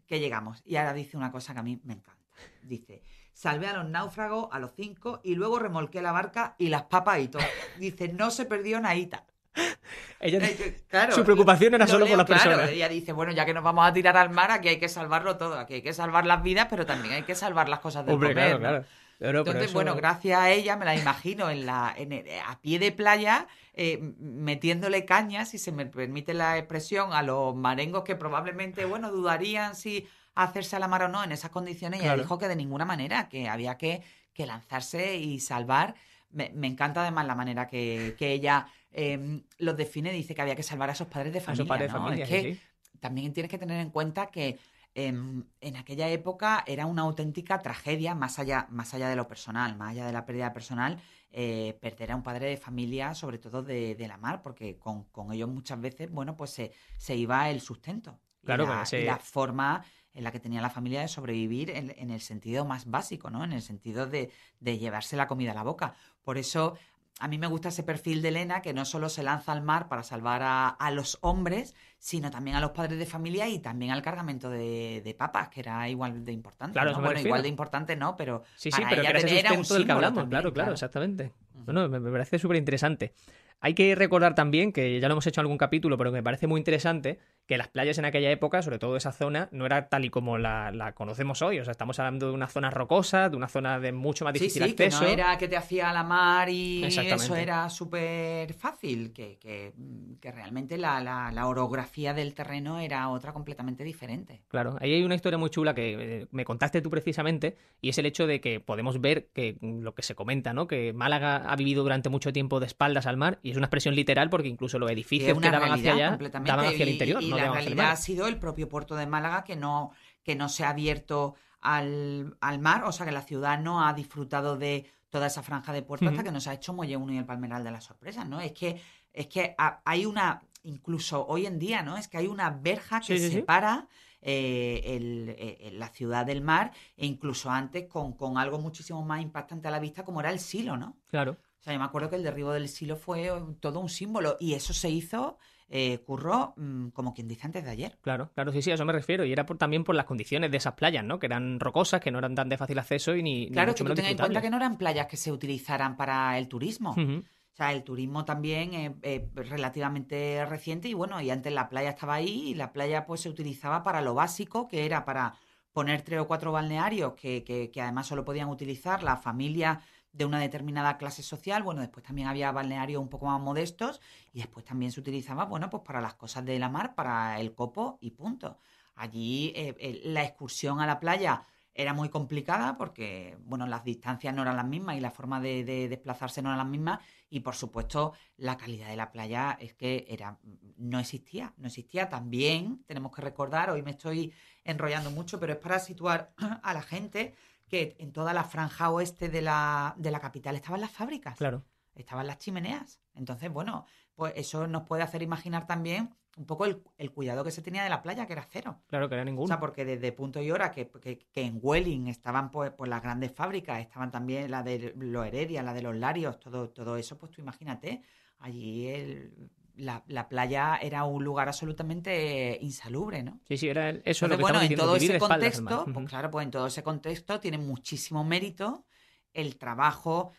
Que 0.04 0.18
llegamos. 0.18 0.62
Y 0.64 0.76
ahora 0.76 0.94
dice 0.94 1.16
una 1.16 1.30
cosa 1.30 1.52
que 1.54 1.60
a 1.60 1.62
mí 1.62 1.80
me 1.84 1.94
encanta. 1.94 2.26
Dice, 2.64 3.02
salvé 3.32 3.68
a 3.68 3.72
los 3.72 3.88
náufragos, 3.88 4.48
a 4.50 4.58
los 4.58 4.72
cinco, 4.74 5.20
y 5.22 5.36
luego 5.36 5.60
remolqué 5.60 6.02
la 6.02 6.10
barca 6.10 6.56
y 6.58 6.70
las 6.70 6.84
papas 6.84 7.20
y 7.20 7.28
todo. 7.28 7.44
Dice, 7.78 8.12
no 8.12 8.32
se 8.32 8.46
perdió 8.46 8.80
Naita. 8.80 9.24
Ella, 10.20 10.38
Eh, 10.46 10.84
claro, 10.88 11.14
su 11.14 11.24
preocupación 11.24 11.74
era 11.74 11.84
lo 11.84 11.90
solo 11.90 12.06
por 12.06 12.08
leo, 12.08 12.16
las 12.18 12.26
claro, 12.26 12.42
personas. 12.44 12.70
Ella 12.70 12.88
dice, 12.88 13.12
bueno, 13.12 13.32
ya 13.32 13.44
que 13.46 13.54
nos 13.54 13.62
vamos 13.64 13.86
a 13.86 13.92
tirar 13.92 14.16
al 14.16 14.30
mar, 14.30 14.50
aquí 14.50 14.68
hay 14.68 14.78
que 14.78 14.88
salvarlo 14.88 15.36
todo, 15.36 15.58
aquí 15.58 15.74
hay 15.74 15.82
que 15.82 15.92
salvar 15.92 16.26
las 16.26 16.42
vidas, 16.42 16.66
pero 16.70 16.86
también 16.86 17.14
hay 17.14 17.22
que 17.22 17.34
salvar 17.34 17.68
las 17.68 17.80
cosas 17.80 18.04
del 18.04 18.14
Hombre, 18.14 18.30
comer, 18.30 18.58
claro, 18.58 18.58
¿no? 18.58 18.68
claro. 18.68 18.84
Pero, 19.18 19.30
pero 19.30 19.38
Entonces, 19.38 19.64
eso- 19.70 19.74
bueno, 19.74 19.94
gracias 19.96 20.38
a 20.40 20.50
ella 20.50 20.76
me 20.76 20.84
la 20.84 20.94
imagino 20.96 21.50
en 21.50 21.66
la, 21.66 21.92
en 21.96 22.12
el- 22.12 22.26
a 22.46 22.60
pie 22.60 22.78
de 22.78 22.92
playa, 22.92 23.48
eh, 23.74 23.98
metiéndole 24.18 25.04
cañas, 25.04 25.50
si 25.50 25.58
se 25.58 25.72
me 25.72 25.86
permite 25.86 26.34
la 26.34 26.56
expresión, 26.58 27.12
a 27.12 27.22
los 27.22 27.54
marengos 27.56 28.04
que 28.04 28.14
probablemente, 28.16 28.84
bueno, 28.84 29.10
dudarían 29.10 29.74
si 29.74 30.08
hacerse 30.34 30.76
a 30.76 30.78
la 30.78 30.86
mar 30.88 31.02
o 31.02 31.08
no 31.08 31.24
en 31.24 31.32
esas 31.32 31.50
condiciones. 31.50 31.98
Y 32.00 32.02
ella 32.04 32.10
Claro. 32.12 32.22
dijo 32.22 32.38
que 32.38 32.46
de 32.48 32.54
ninguna 32.56 32.84
manera, 32.84 33.28
que 33.28 33.48
había 33.48 33.76
que, 33.76 34.02
que 34.32 34.46
lanzarse 34.46 35.16
y 35.16 35.40
salvar. 35.40 35.94
Me, 36.30 36.50
me 36.54 36.66
encanta 36.66 37.02
además 37.02 37.26
la 37.26 37.34
manera 37.34 37.66
que, 37.66 38.14
que 38.18 38.32
ella 38.32 38.66
eh, 38.92 39.42
los 39.58 39.76
define, 39.76 40.12
dice 40.12 40.34
que 40.34 40.42
había 40.42 40.56
que 40.56 40.62
salvar 40.62 40.88
a 40.90 40.92
esos 40.92 41.08
padres 41.08 41.32
de 41.32 41.38
a 41.40 41.42
familia. 41.42 42.24
Es 42.24 42.28
que 42.28 42.54
sí. 42.54 42.60
también 43.00 43.32
tienes 43.32 43.50
que 43.50 43.58
tener 43.58 43.80
en 43.80 43.90
cuenta 43.90 44.26
que 44.26 44.58
em, 44.94 45.44
en 45.60 45.76
aquella 45.76 46.08
época 46.08 46.64
era 46.66 46.86
una 46.86 47.02
auténtica 47.02 47.58
tragedia, 47.60 48.14
más 48.14 48.38
allá, 48.38 48.66
más 48.70 48.94
allá 48.94 49.08
de 49.08 49.16
lo 49.16 49.28
personal, 49.28 49.76
más 49.76 49.90
allá 49.92 50.06
de 50.06 50.12
la 50.12 50.24
pérdida 50.26 50.52
personal, 50.52 51.00
eh, 51.30 51.78
perder 51.80 52.12
a 52.12 52.16
un 52.16 52.22
padre 52.22 52.46
de 52.48 52.56
familia, 52.56 53.14
sobre 53.14 53.38
todo 53.38 53.62
de, 53.62 53.94
de 53.94 54.08
la 54.08 54.16
mar, 54.16 54.42
porque 54.42 54.78
con, 54.78 55.04
con 55.04 55.32
ellos 55.32 55.48
muchas 55.48 55.80
veces, 55.80 56.10
bueno, 56.10 56.36
pues 56.36 56.50
se, 56.50 56.72
se 56.96 57.14
iba 57.16 57.48
el 57.50 57.60
sustento. 57.60 58.18
y 58.42 58.46
Claro, 58.46 58.64
la, 58.64 58.74
con 58.74 58.82
ese- 58.82 59.00
y 59.00 59.04
la 59.04 59.18
forma 59.18 59.84
en 60.14 60.24
la 60.24 60.32
que 60.32 60.40
tenía 60.40 60.60
la 60.60 60.70
familia 60.70 61.00
de 61.00 61.08
sobrevivir 61.08 61.70
en, 61.70 61.94
en 61.96 62.10
el 62.10 62.20
sentido 62.20 62.64
más 62.64 62.90
básico, 62.90 63.30
¿no? 63.30 63.44
En 63.44 63.52
el 63.52 63.62
sentido 63.62 64.06
de, 64.06 64.30
de 64.60 64.78
llevarse 64.78 65.16
la 65.16 65.28
comida 65.28 65.52
a 65.52 65.54
la 65.54 65.62
boca. 65.62 65.94
Por 66.24 66.38
eso 66.38 66.76
a 67.20 67.26
mí 67.26 67.36
me 67.36 67.48
gusta 67.48 67.70
ese 67.70 67.82
perfil 67.82 68.22
de 68.22 68.28
Elena 68.28 68.62
que 68.62 68.72
no 68.72 68.84
solo 68.84 69.08
se 69.08 69.24
lanza 69.24 69.50
al 69.52 69.60
mar 69.62 69.88
para 69.88 70.04
salvar 70.04 70.40
a, 70.42 70.68
a 70.68 70.90
los 70.92 71.18
hombres, 71.20 71.74
sino 71.98 72.30
también 72.30 72.56
a 72.56 72.60
los 72.60 72.70
padres 72.70 72.96
de 72.98 73.06
familia 73.06 73.48
y 73.48 73.58
también 73.58 73.90
al 73.90 74.02
cargamento 74.02 74.50
de, 74.50 75.02
de 75.04 75.14
papas, 75.14 75.48
que 75.48 75.58
era 75.60 75.88
igual 75.88 76.24
de 76.24 76.30
importante. 76.32 76.74
Claro, 76.74 76.92
¿no? 76.92 77.00
Bueno, 77.02 77.18
igual 77.20 77.42
de 77.42 77.48
importante 77.48 77.96
no, 77.96 78.16
pero 78.16 78.44
Sí, 78.56 78.70
sí, 78.70 78.80
para 78.80 78.90
pero 78.90 79.02
que 79.02 79.08
ella 79.08 79.10
era 79.10 79.18
ese 79.18 79.26
tenía- 79.26 79.40
era 79.40 79.52
un 79.52 79.62
del 79.62 79.84
que 79.86 79.92
hablamos, 79.92 80.18
también, 80.22 80.28
claro, 80.42 80.52
claro, 80.52 80.72
exactamente. 80.72 81.32
Bueno, 81.54 81.88
me, 81.88 81.98
me 81.98 82.10
parece 82.12 82.38
súper 82.38 82.56
interesante. 82.56 83.12
Hay 83.60 83.74
que 83.74 83.96
recordar 83.96 84.36
también, 84.36 84.72
que 84.72 85.00
ya 85.00 85.08
lo 85.08 85.14
hemos 85.14 85.26
hecho 85.26 85.40
en 85.40 85.46
algún 85.46 85.58
capítulo, 85.58 85.98
pero 85.98 86.10
que 86.12 86.18
me 86.18 86.22
parece 86.22 86.46
muy 86.46 86.60
interesante, 86.60 87.18
que 87.48 87.56
las 87.58 87.68
playas 87.68 87.96
en 87.98 88.04
aquella 88.04 88.30
época, 88.30 88.60
sobre 88.62 88.78
todo 88.78 88.96
esa 88.96 89.10
zona, 89.10 89.48
no 89.52 89.64
era 89.66 89.88
tal 89.88 90.04
y 90.04 90.10
como 90.10 90.36
la, 90.36 90.70
la 90.70 90.92
conocemos 90.92 91.40
hoy. 91.40 91.58
O 91.58 91.64
sea, 91.64 91.72
estamos 91.72 91.98
hablando 91.98 92.28
de 92.28 92.34
una 92.34 92.46
zona 92.46 92.70
rocosa, 92.70 93.30
de 93.30 93.36
una 93.36 93.48
zona 93.48 93.80
de 93.80 93.90
mucho 93.90 94.26
más 94.26 94.34
Sí, 94.34 94.40
difícil 94.40 94.64
sí, 94.64 94.74
que 94.74 94.84
acceso. 94.84 95.02
no 95.04 95.08
era 95.10 95.38
que 95.38 95.48
te 95.48 95.56
hacía 95.56 95.88
a 95.88 95.92
la 95.94 96.04
mar 96.04 96.50
y 96.50 96.84
eso 96.84 97.34
era 97.34 97.70
súper 97.70 98.52
fácil, 98.52 99.12
que, 99.14 99.38
que, 99.38 99.72
que 100.20 100.30
realmente 100.30 100.76
la, 100.76 101.00
la- 101.00 101.32
la 101.32 101.46
orografía 101.46 102.12
del 102.12 102.34
terreno 102.34 102.78
era 102.80 103.08
otra 103.08 103.32
completamente 103.32 103.82
diferente. 103.82 104.42
Claro, 104.48 104.76
ahí 104.80 104.92
hay 104.92 105.02
una 105.02 105.14
historia 105.14 105.38
muy 105.38 105.48
chula 105.48 105.74
que 105.74 105.96
eh, 106.22 106.26
me 106.30 106.44
contaste 106.44 106.82
tú 106.82 106.90
precisamente, 106.90 107.56
y 107.80 107.88
es 107.88 107.96
el 107.96 108.04
hecho 108.04 108.26
de 108.26 108.42
que 108.42 108.60
podemos 108.60 109.00
ver 109.00 109.28
que 109.32 109.56
lo 109.62 109.94
que 109.94 110.02
se 110.02 110.14
comenta, 110.14 110.52
¿no? 110.52 110.66
Que 110.66 110.92
Málaga 110.92 111.36
ha 111.50 111.56
vivido 111.56 111.82
durante 111.82 112.10
mucho 112.10 112.30
tiempo 112.30 112.60
de 112.60 112.66
espaldas 112.66 113.06
al 113.06 113.16
mar, 113.16 113.38
y 113.42 113.52
es 113.52 113.56
una 113.56 113.66
expresión 113.66 113.94
literal 113.94 114.28
porque 114.28 114.48
incluso 114.48 114.78
los 114.78 114.90
edificios 114.90 115.38
que 115.38 115.50
daban 115.50 115.72
hacia 115.72 115.94
allá 115.94 116.18
daban 116.44 116.66
hacia 116.66 116.82
el 116.82 116.90
y- 116.90 116.92
interior, 116.92 117.22
y 117.22 117.30
no 117.30 117.37
la 117.42 117.46
el 117.48 117.52
realidad 117.54 117.90
ha 117.92 117.96
sido 117.96 118.26
el 118.26 118.38
propio 118.38 118.68
puerto 118.68 118.94
de 118.96 119.06
Málaga 119.06 119.44
que 119.44 119.56
no, 119.56 119.92
que 120.22 120.34
no 120.36 120.48
se 120.48 120.64
ha 120.64 120.70
abierto 120.70 121.34
al, 121.60 122.36
al 122.40 122.58
mar, 122.58 122.84
o 122.84 122.92
sea 122.92 123.04
que 123.06 123.12
la 123.12 123.22
ciudad 123.22 123.58
no 123.58 123.84
ha 123.86 123.92
disfrutado 123.92 124.56
de 124.56 124.90
toda 125.10 125.26
esa 125.26 125.42
franja 125.42 125.72
de 125.72 125.82
puerto 125.82 126.08
hasta 126.08 126.22
que 126.22 126.32
nos 126.32 126.46
ha 126.46 126.52
hecho 126.54 126.72
Muelle 126.74 126.96
1 126.96 127.12
y 127.14 127.18
el 127.18 127.24
Palmeral 127.24 127.64
de 127.64 127.70
las 127.70 127.84
Sorpresas, 127.84 128.28
¿no? 128.28 128.40
Es 128.40 128.52
que, 128.52 128.80
es 129.12 129.26
que 129.26 129.54
ha- 129.58 129.80
hay 129.84 130.04
una, 130.06 130.42
incluso 130.62 131.26
hoy 131.26 131.46
en 131.46 131.58
día, 131.58 131.82
¿no? 131.82 131.96
Es 131.96 132.08
que 132.08 132.18
hay 132.18 132.26
una 132.26 132.50
verja 132.50 133.00
que 133.00 133.06
Sí, 133.16 133.18
sí, 133.18 133.28
sí. 133.28 133.34
separa 133.36 133.88
eh, 134.20 134.82
el- 134.84 135.34
eh, 135.38 135.70
la 135.74 135.88
ciudad 135.88 136.26
del 136.26 136.42
mar 136.42 136.72
e 136.96 137.06
incluso 137.06 137.50
antes 137.50 137.86
con, 137.86 138.12
con 138.14 138.36
algo 138.36 138.58
muchísimo 138.58 139.02
más 139.04 139.22
impactante 139.22 139.68
a 139.68 139.70
la 139.70 139.78
vista 139.78 140.04
como 140.04 140.20
era 140.20 140.30
el 140.30 140.40
silo, 140.40 140.76
¿no? 140.76 140.96
Claro. 141.08 141.36
O 141.60 141.62
sea, 141.62 141.72
yo 141.72 141.78
me 141.78 141.84
acuerdo 141.84 142.08
que 142.10 142.16
el 142.16 142.22
derribo 142.22 142.52
del 142.52 142.68
silo 142.68 142.96
fue 142.96 143.30
todo 143.60 143.80
un 143.80 143.88
símbolo 143.88 144.36
y 144.38 144.54
eso 144.54 144.72
se 144.72 144.88
hizo, 144.90 145.38
eh, 145.68 145.98
curró, 146.06 146.54
mm, 146.56 146.88
como 146.90 147.12
quien 147.12 147.28
dice 147.28 147.46
antes 147.46 147.64
de 147.64 147.70
ayer. 147.70 147.98
Claro, 148.00 148.30
claro, 148.34 148.52
sí, 148.52 148.62
sí, 148.62 148.70
a 148.70 148.74
eso 148.74 148.84
me 148.84 148.92
refiero. 148.92 149.24
Y 149.24 149.32
era 149.32 149.44
por, 149.44 149.58
también 149.58 149.84
por 149.84 149.94
las 149.94 150.06
condiciones 150.06 150.50
de 150.50 150.56
esas 150.56 150.74
playas, 150.74 151.04
¿no? 151.04 151.18
Que 151.18 151.26
eran 151.26 151.58
rocosas, 151.60 152.00
que 152.00 152.10
no 152.10 152.18
eran 152.18 152.34
tan 152.34 152.48
de 152.48 152.56
fácil 152.56 152.78
acceso 152.78 153.14
y 153.16 153.22
ni, 153.22 153.46
ni 153.46 153.50
Claro, 153.50 153.72
mucho 153.72 153.84
que 153.84 153.90
tú 153.90 153.96
menos 153.96 154.10
en 154.12 154.16
cuenta 154.18 154.40
que 154.40 154.50
no 154.50 154.56
eran 154.56 154.78
playas 154.78 155.06
que 155.06 155.16
se 155.16 155.32
utilizaran 155.32 155.96
para 155.96 156.38
el 156.38 156.48
turismo. 156.48 156.92
O 156.92 157.56
sea, 157.58 157.72
el 157.72 157.82
turismo 157.82 158.24
también 158.24 158.72
es 158.74 158.92
es 159.02 159.22
relativamente 159.34 160.46
reciente 160.46 160.88
y 160.88 160.94
bueno, 160.94 161.20
y 161.20 161.30
antes 161.30 161.52
la 161.52 161.68
playa 161.68 161.90
estaba 161.90 162.14
ahí 162.14 162.50
y 162.50 162.54
la 162.54 162.72
playa 162.72 163.04
pues 163.04 163.20
se 163.22 163.28
utilizaba 163.28 163.82
para 163.82 164.00
lo 164.00 164.14
básico, 164.14 164.68
que 164.68 164.86
era 164.86 165.04
para 165.04 165.34
poner 165.72 166.02
tres 166.02 166.20
o 166.20 166.26
cuatro 166.28 166.52
balnearios 166.52 167.14
que, 167.14 167.42
que- 167.44 167.70
que 167.70 167.80
además 167.82 168.06
solo 168.06 168.24
podían 168.24 168.48
utilizar 168.48 169.02
las 169.02 169.20
familias 169.22 169.78
de 170.18 170.24
una 170.24 170.40
determinada 170.40 170.98
clase 170.98 171.22
social. 171.22 171.62
Bueno, 171.62 171.80
después 171.80 172.04
también 172.04 172.26
había 172.28 172.50
balnearios 172.50 173.00
un 173.00 173.08
poco 173.08 173.26
más 173.26 173.40
modestos 173.40 174.00
y 174.32 174.40
después 174.40 174.64
también 174.66 174.90
se 174.92 175.00
utilizaba, 175.00 175.44
bueno, 175.44 175.70
pues 175.70 175.84
para 175.84 176.00
las 176.00 176.14
cosas 176.14 176.44
de 176.44 176.58
la 176.58 176.68
mar, 176.68 176.94
para 176.94 177.40
el 177.40 177.54
copo 177.54 177.98
y 178.00 178.10
punto. 178.10 178.58
Allí 178.96 179.52
eh, 179.54 179.76
eh, 179.78 180.00
la 180.04 180.24
excursión 180.24 180.80
a 180.80 180.86
la 180.86 180.98
playa 180.98 181.42
era 181.72 181.94
muy 181.94 182.08
complicada 182.08 182.76
porque, 182.76 183.38
bueno, 183.44 183.64
las 183.68 183.84
distancias 183.84 184.34
no 184.34 184.42
eran 184.42 184.56
las 184.56 184.66
mismas 184.66 184.96
y 184.96 185.00
la 185.00 185.12
forma 185.12 185.40
de, 185.40 185.62
de 185.62 185.88
desplazarse 185.88 186.42
no 186.42 186.48
eran 186.48 186.58
las 186.58 186.66
mismas 186.66 186.98
y, 187.30 187.40
por 187.40 187.54
supuesto, 187.54 188.14
la 188.36 188.56
calidad 188.56 188.88
de 188.88 188.96
la 188.96 189.12
playa 189.12 189.56
es 189.60 189.74
que 189.74 190.04
era 190.08 190.38
no 190.76 190.98
existía, 190.98 191.54
no 191.58 191.68
existía. 191.68 192.08
También 192.08 192.82
tenemos 192.86 193.14
que 193.14 193.22
recordar, 193.22 193.70
hoy 193.70 193.82
me 193.82 193.92
estoy 193.92 194.32
enrollando 194.64 195.12
mucho, 195.12 195.38
pero 195.38 195.52
es 195.52 195.58
para 195.60 195.78
situar 195.78 196.32
a 196.62 196.74
la 196.74 196.82
gente 196.82 197.36
que 197.68 197.96
en 197.98 198.12
toda 198.12 198.32
la 198.32 198.44
franja 198.44 198.90
oeste 198.90 199.28
de 199.28 199.42
la, 199.42 199.94
de 199.98 200.10
la 200.10 200.20
capital 200.20 200.56
estaban 200.56 200.80
las 200.80 200.90
fábricas 200.90 201.36
Claro. 201.38 201.64
estaban 201.94 202.26
las 202.26 202.38
chimeneas. 202.38 203.00
Entonces, 203.14 203.50
bueno, 203.52 203.84
pues 204.14 204.32
eso 204.36 204.66
nos 204.66 204.82
puede 204.84 205.02
hacer 205.02 205.22
imaginar 205.22 205.66
también 205.66 206.14
un 206.36 206.46
poco 206.46 206.64
el, 206.66 206.82
el 206.98 207.10
cuidado 207.12 207.42
que 207.42 207.50
se 207.50 207.62
tenía 207.62 207.82
de 207.82 207.88
la 207.90 208.00
playa, 208.00 208.24
que 208.26 208.32
era 208.32 208.46
cero. 208.48 208.80
Claro 208.86 209.08
que 209.08 209.14
era 209.16 209.22
O 209.22 209.24
ninguno. 209.24 209.48
sea, 209.48 209.58
porque 209.58 209.84
desde 209.84 210.12
punto 210.12 210.40
y 210.40 210.50
hora, 210.52 210.70
que, 210.70 210.88
que- 210.88 211.18
que 211.18 211.42
en 211.42 211.58
Welling 211.60 212.06
estaban 212.06 212.50
pues, 212.52 212.70
pues 212.70 212.88
las 212.88 213.02
grandes 213.02 213.32
fábricas, 213.32 213.80
estaban 213.80 214.10
también 214.12 214.48
la 214.50 214.62
de 214.62 214.94
los 214.96 215.26
Heredia, 215.26 215.62
la 215.64 215.74
de 215.74 215.82
los 215.82 215.96
Larios, 215.96 216.38
todo, 216.38 216.70
todo 216.70 216.96
eso, 216.96 217.18
pues 217.18 217.32
tú 217.32 217.40
imagínate, 217.40 218.02
allí 218.38 218.86
el- 218.86 219.50
la, 219.78 220.04
la 220.08 220.28
playa 220.28 220.76
era 220.80 221.04
un 221.04 221.24
lugar 221.24 221.48
absolutamente 221.48 222.58
insalubre, 222.60 223.22
¿no? 223.22 223.40
Sí, 223.48 223.56
sí, 223.56 223.68
era 223.68 223.88
el- 223.90 224.02
eso 224.04 224.26
es 224.26 224.30
lo 224.30 224.36
Entonces, 224.36 224.36
que 224.36 224.42
bueno, 224.42 224.62
en 224.62 224.74
todo 224.76 224.96
ese 224.96 225.18
contexto, 225.18 225.84
pues 225.92 226.06
claro, 226.08 226.30
pues 226.30 226.44
en 226.44 226.50
todo 226.50 226.66
ese 226.66 226.82
contexto 226.82 227.40
tiene 227.40 227.58
muchísimo 227.58 228.24
mérito 228.24 228.84
el 229.32 229.56
trabajo, 229.56 230.32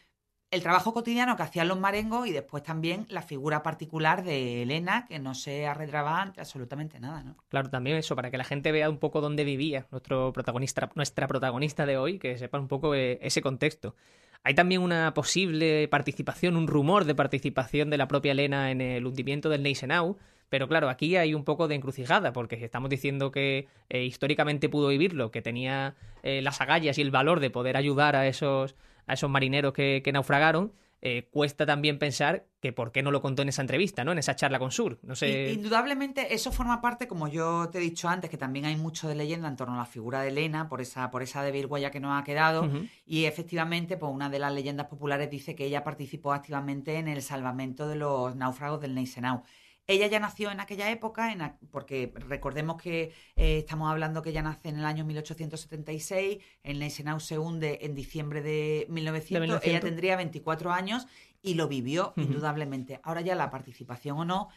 el 0.52 0.62
trabajo 0.62 0.94
cotidiano 0.94 1.36
que 1.38 1.44
hacían 1.44 1.68
los 1.68 1.80
marengos 1.80 2.28
y 2.28 2.32
después 2.32 2.64
también 2.64 3.06
la 3.10 3.22
figura 3.22 3.64
particular 3.64 4.24
de 4.24 4.64
Elena, 4.64 5.06
que 5.08 5.20
no 5.20 5.34
se 5.36 5.68
arredraba 5.68 6.22
ante 6.22 6.42
absolutamente 6.42 7.00
nada, 7.00 7.24
¿no? 7.24 7.38
Claro, 7.50 7.70
también 7.70 7.98
eso, 7.98 8.16
para 8.16 8.30
que 8.32 8.38
la 8.38 8.44
gente 8.44 8.72
vea 8.72 8.90
un 8.90 8.98
poco 8.98 9.22
dónde 9.22 9.44
vivía 9.44 9.88
nuestro 9.92 10.34
protagonista, 10.34 10.90
nuestra 10.96 11.28
protagonista 11.28 11.86
de 11.86 11.98
hoy, 11.98 12.20
que 12.20 12.38
sepa 12.38 12.60
un 12.60 12.68
poco 12.68 12.94
eh, 12.96 13.20
ese 13.22 13.42
contexto. 13.42 13.96
Hay 14.44 14.54
también 14.54 14.82
una 14.82 15.14
posible 15.14 15.88
participación, 15.90 16.56
un 16.56 16.68
rumor 16.68 17.06
de 17.06 17.16
participación 17.16 17.90
de 17.90 17.98
la 17.98 18.08
propia 18.08 18.32
Elena 18.32 18.72
en 18.72 18.82
el 18.82 19.06
hundimiento 19.06 19.50
del 19.50 19.64
Neisenau, 19.64 20.18
pero 20.50 20.68
claro, 20.68 20.90
aquí 20.90 21.16
hay 21.16 21.34
un 21.34 21.44
poco 21.44 21.68
de 21.68 21.76
encrucijada, 21.76 22.34
porque 22.34 22.58
si 22.58 22.64
estamos 22.64 22.90
diciendo 22.90 23.32
que 23.32 23.68
eh, 23.90 24.04
históricamente 24.04 24.70
pudo 24.70 24.88
vivirlo, 24.88 25.30
que 25.32 25.42
tenía 25.42 25.96
eh, 26.24 26.42
las 26.42 26.62
agallas 26.62 26.98
y 26.98 27.02
el 27.02 27.12
valor 27.12 27.40
de 27.40 27.52
poder 27.52 27.78
ayudar 27.78 28.16
a 28.16 28.28
esos, 28.28 28.76
a 29.06 29.14
esos 29.14 29.30
marineros 29.30 29.74
que, 29.74 30.02
que 30.04 30.12
naufragaron, 30.12 30.74
eh, 31.02 31.30
cuesta 31.32 31.66
también 31.66 31.98
pensar 31.98 32.46
que 32.60 32.74
por 32.74 32.92
qué 32.92 33.02
no 33.02 33.12
lo 33.12 33.22
contó 33.22 33.42
en 33.42 33.50
esa 33.50 33.62
entrevista, 33.62 34.04
¿no? 34.04 34.12
En 34.12 34.18
esa 34.18 34.36
charla 34.36 34.60
con 34.60 34.72
Sur. 34.72 35.00
No 35.04 35.16
sé. 35.16 35.54
Indudablemente 35.54 36.34
eso 36.34 36.52
forma 36.52 36.82
parte, 36.82 37.08
como 37.08 37.28
yo 37.30 37.70
te 37.70 37.78
he 37.78 37.82
dicho 37.82 38.10
antes, 38.10 38.30
que 38.30 38.38
también 38.38 38.66
hay 38.66 38.76
mucho 38.76 39.08
de 39.08 39.16
leyenda 39.16 39.48
en 39.48 39.56
torno 39.56 39.76
a 39.76 39.78
la 39.78 39.86
figura 39.86 40.22
de 40.22 40.30
Elena, 40.30 40.68
por 40.68 40.82
esa, 40.82 41.10
por 41.10 41.24
esa 41.24 41.42
débil 41.42 41.68
huella 41.68 41.90
que 41.90 42.02
nos 42.02 42.20
ha 42.20 42.24
quedado. 42.26 42.70
Y 43.06 43.26
efectivamente, 43.26 43.96
pues 43.96 44.12
una 44.12 44.30
de 44.30 44.40
las 44.40 44.54
leyendas 44.54 44.88
populares 44.88 45.30
dice 45.30 45.56
que 45.56 45.66
ella 45.66 45.84
participó 45.84 46.34
activamente 46.34 46.98
en 46.98 47.08
el 47.08 47.22
salvamento 47.22 47.88
de 47.88 47.96
los 47.96 48.36
náufragos 48.36 48.82
del 48.82 48.94
Neisenau. 48.94 49.44
Ella 49.90 50.06
ya 50.06 50.20
nació 50.20 50.52
en 50.52 50.60
aquella 50.60 50.92
época, 50.92 51.34
en 51.34 51.56
porque 51.72 52.14
recordemos 52.14 52.80
que 52.80 53.12
eh, 53.36 53.58
estamos 53.58 53.90
hablando 53.90 54.22
que 54.22 54.30
ella 54.30 54.44
nace 54.44 54.70
en 54.70 54.78
el 54.78 54.86
año 54.86 55.04
1876, 55.04 56.38
el 56.62 56.78
Neisenau 56.78 57.20
se 57.20 57.40
hunde 57.40 57.80
en 57.82 57.96
diciembre 57.96 58.44
de 58.44 58.86
1900, 58.88 59.34
De 59.34 59.40
1900. 59.40 59.68
ella 59.68 59.80
tendría 59.80 60.16
24 60.16 60.72
años 60.72 61.08
y 61.42 61.56
lo 61.56 61.68
vivió 61.68 62.14
indudablemente. 62.18 63.00
Ahora 63.02 63.22
ya 63.22 63.34
la 63.34 63.50
participación 63.50 64.20
o 64.20 64.26
no 64.26 64.50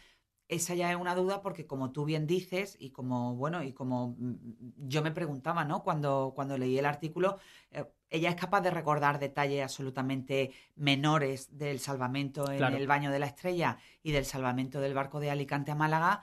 esa 0.53 0.75
ya 0.75 0.91
es 0.91 0.97
una 0.97 1.15
duda 1.15 1.41
porque 1.41 1.67
como 1.67 1.93
tú 1.93 2.05
bien 2.05 2.27
dices 2.27 2.77
y 2.79 2.91
como, 2.91 3.35
bueno, 3.35 3.63
y 3.63 3.73
como 3.73 4.15
mm, 4.19 4.37
yo 4.77 5.03
me 5.03 5.11
preguntaba, 5.11 5.65
¿no? 5.65 5.83
Cuando, 5.83 6.33
cuando 6.35 6.59
leí 6.59 6.79
el 6.79 6.85
artículo, 6.85 7.39
eh, 7.71 7.85
ella 8.11 8.29
es 8.29 8.37
capaz 8.37 8.61
de 8.61 8.71
recordar 8.71 9.19
detalles 9.19 9.63
absolutamente 9.63 10.53
menores 10.77 11.57
del 11.57 11.81
salvamento 11.81 12.51
en 12.51 12.63
el 12.63 12.87
baño 12.87 13.11
de 13.11 13.19
la 13.19 13.27
estrella 13.27 13.79
y 14.03 14.13
del 14.13 14.27
salvamento 14.27 14.81
del 14.81 14.93
barco 14.93 15.21
de 15.21 15.31
Alicante 15.31 15.73
a 15.73 15.75
Málaga. 15.75 16.23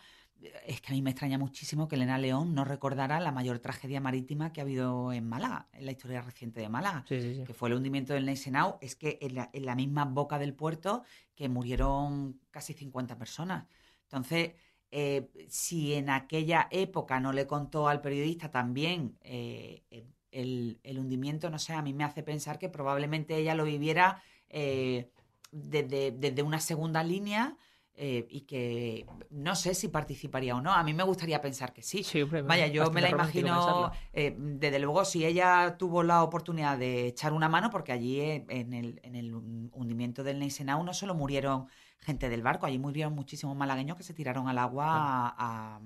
Es 0.66 0.80
que 0.80 0.94
a 0.94 0.96
mí 0.96 1.02
me 1.02 1.10
extraña 1.10 1.38
muchísimo 1.38 1.88
que 1.88 1.96
Elena 1.96 2.18
León 2.18 2.54
no 2.54 2.64
recordara 2.64 3.20
la 3.20 3.32
mayor 3.32 3.60
tragedia 3.60 4.00
marítima 4.00 4.54
que 4.54 4.62
ha 4.62 4.64
habido 4.64 5.12
en 5.12 5.28
Málaga, 5.28 5.68
en 5.74 5.86
la 5.86 5.92
historia 5.92 6.22
reciente 6.22 6.62
de 6.62 6.70
Málaga, 6.70 7.04
que 7.08 7.54
fue 7.54 7.70
el 7.70 7.76
hundimiento 7.76 8.14
del 8.14 8.26
Neisenau. 8.26 8.78
Es 8.80 8.96
que 8.96 9.18
en 9.22 9.36
la, 9.36 9.50
en 9.52 9.66
la 9.66 9.76
misma 9.76 10.06
boca 10.06 10.38
del 10.40 10.54
puerto 10.54 11.04
que 11.36 11.50
murieron 11.50 12.40
casi 12.52 12.74
50 12.74 13.18
personas. 13.18 13.66
Entonces, 14.10 14.54
eh, 14.92 15.30
si 15.50 15.94
en 15.94 16.10
aquella 16.10 16.68
época 16.72 17.20
no 17.20 17.32
le 17.32 17.46
contó 17.46 17.88
al 17.88 18.02
periodista 18.02 18.50
también 18.50 19.20
eh, 19.22 19.84
el, 20.32 20.80
hundimiento, 20.98 21.52
no 21.52 21.60
sé, 21.60 21.74
a 21.74 21.84
mí 21.84 21.94
me 21.94 22.04
hace 22.04 22.24
pensar 22.24 22.58
que 22.58 22.70
probablemente 22.70 23.38
ella 23.38 23.54
lo 23.54 23.66
viviera 23.66 24.24
eh, 24.50 25.12
desde, 25.52 26.42
una 26.42 26.60
segunda 26.60 27.04
línea. 27.04 27.56
y 27.96 28.42
que 28.48 29.06
no 29.30 29.56
sé 29.56 29.76
si 29.76 29.90
participaría 29.90 30.56
o 30.56 30.62
no. 30.62 30.74
A 30.74 30.84
mí 30.84 30.94
me 30.94 31.04
gustaría 31.04 31.40
pensar 31.40 31.72
que 31.74 31.84
sí. 31.84 32.04
Vaya, 32.46 32.68
yo 32.68 32.90
me 32.92 33.02
la 33.02 33.10
imagino, 33.10 33.92
desde 34.14 34.80
luego, 34.80 35.06
si 35.06 35.26
ella 35.26 35.76
tuvo 35.78 36.02
la 36.02 36.24
oportunidad 36.24 36.78
de 36.80 37.08
echar 37.08 37.34
una 37.34 37.50
mano, 37.50 37.70
porque 37.70 37.92
allí 37.92 38.22
en 38.22 38.74
el, 38.74 39.00
en 39.04 39.16
el 39.16 39.36
hundimiento 39.36 40.24
del 40.24 40.40
Neisenau 40.40 40.84
no 40.84 40.94
solo 40.94 41.14
murieron 41.14 41.68
gente 42.02 42.30
del 42.30 42.42
barco. 42.42 42.66
Allí 42.66 42.80
murieron 42.80 43.14
muchísimos 43.14 43.56
malagueños 43.56 43.98
que 43.98 44.04
se 44.04 44.14
tiraron 44.14 44.48
al 44.48 44.58
agua 44.58 45.36
a, 45.38 45.80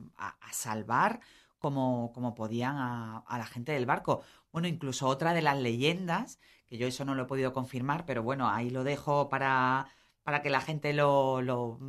salvar 0.52 1.19
como, 1.60 2.12
como 2.13 2.36
podían 2.36 2.76
a, 2.78 3.23
la 3.30 3.45
gente 3.45 3.71
del 3.71 3.86
barco. 3.86 4.21
Bueno, 4.52 4.67
incluso 4.67 5.08
otra 5.08 5.34
de 5.34 5.41
las 5.41 5.58
leyendas, 5.58 6.39
que 6.67 6.78
yo 6.78 6.88
eso 6.88 7.06
no 7.06 7.15
lo 7.15 7.23
he 7.23 7.28
podido 7.28 7.54
confirmar, 7.54 8.06
pero 8.06 8.23
bueno, 8.23 8.49
ahí 8.49 8.69
lo 8.69 8.84
dejo 8.84 9.30
para, 9.30 9.88
para 10.23 10.41
que 10.41 10.49
la 10.49 10.62
gente 10.62 10.93
lo, 10.93 11.41
lo, 11.41 11.80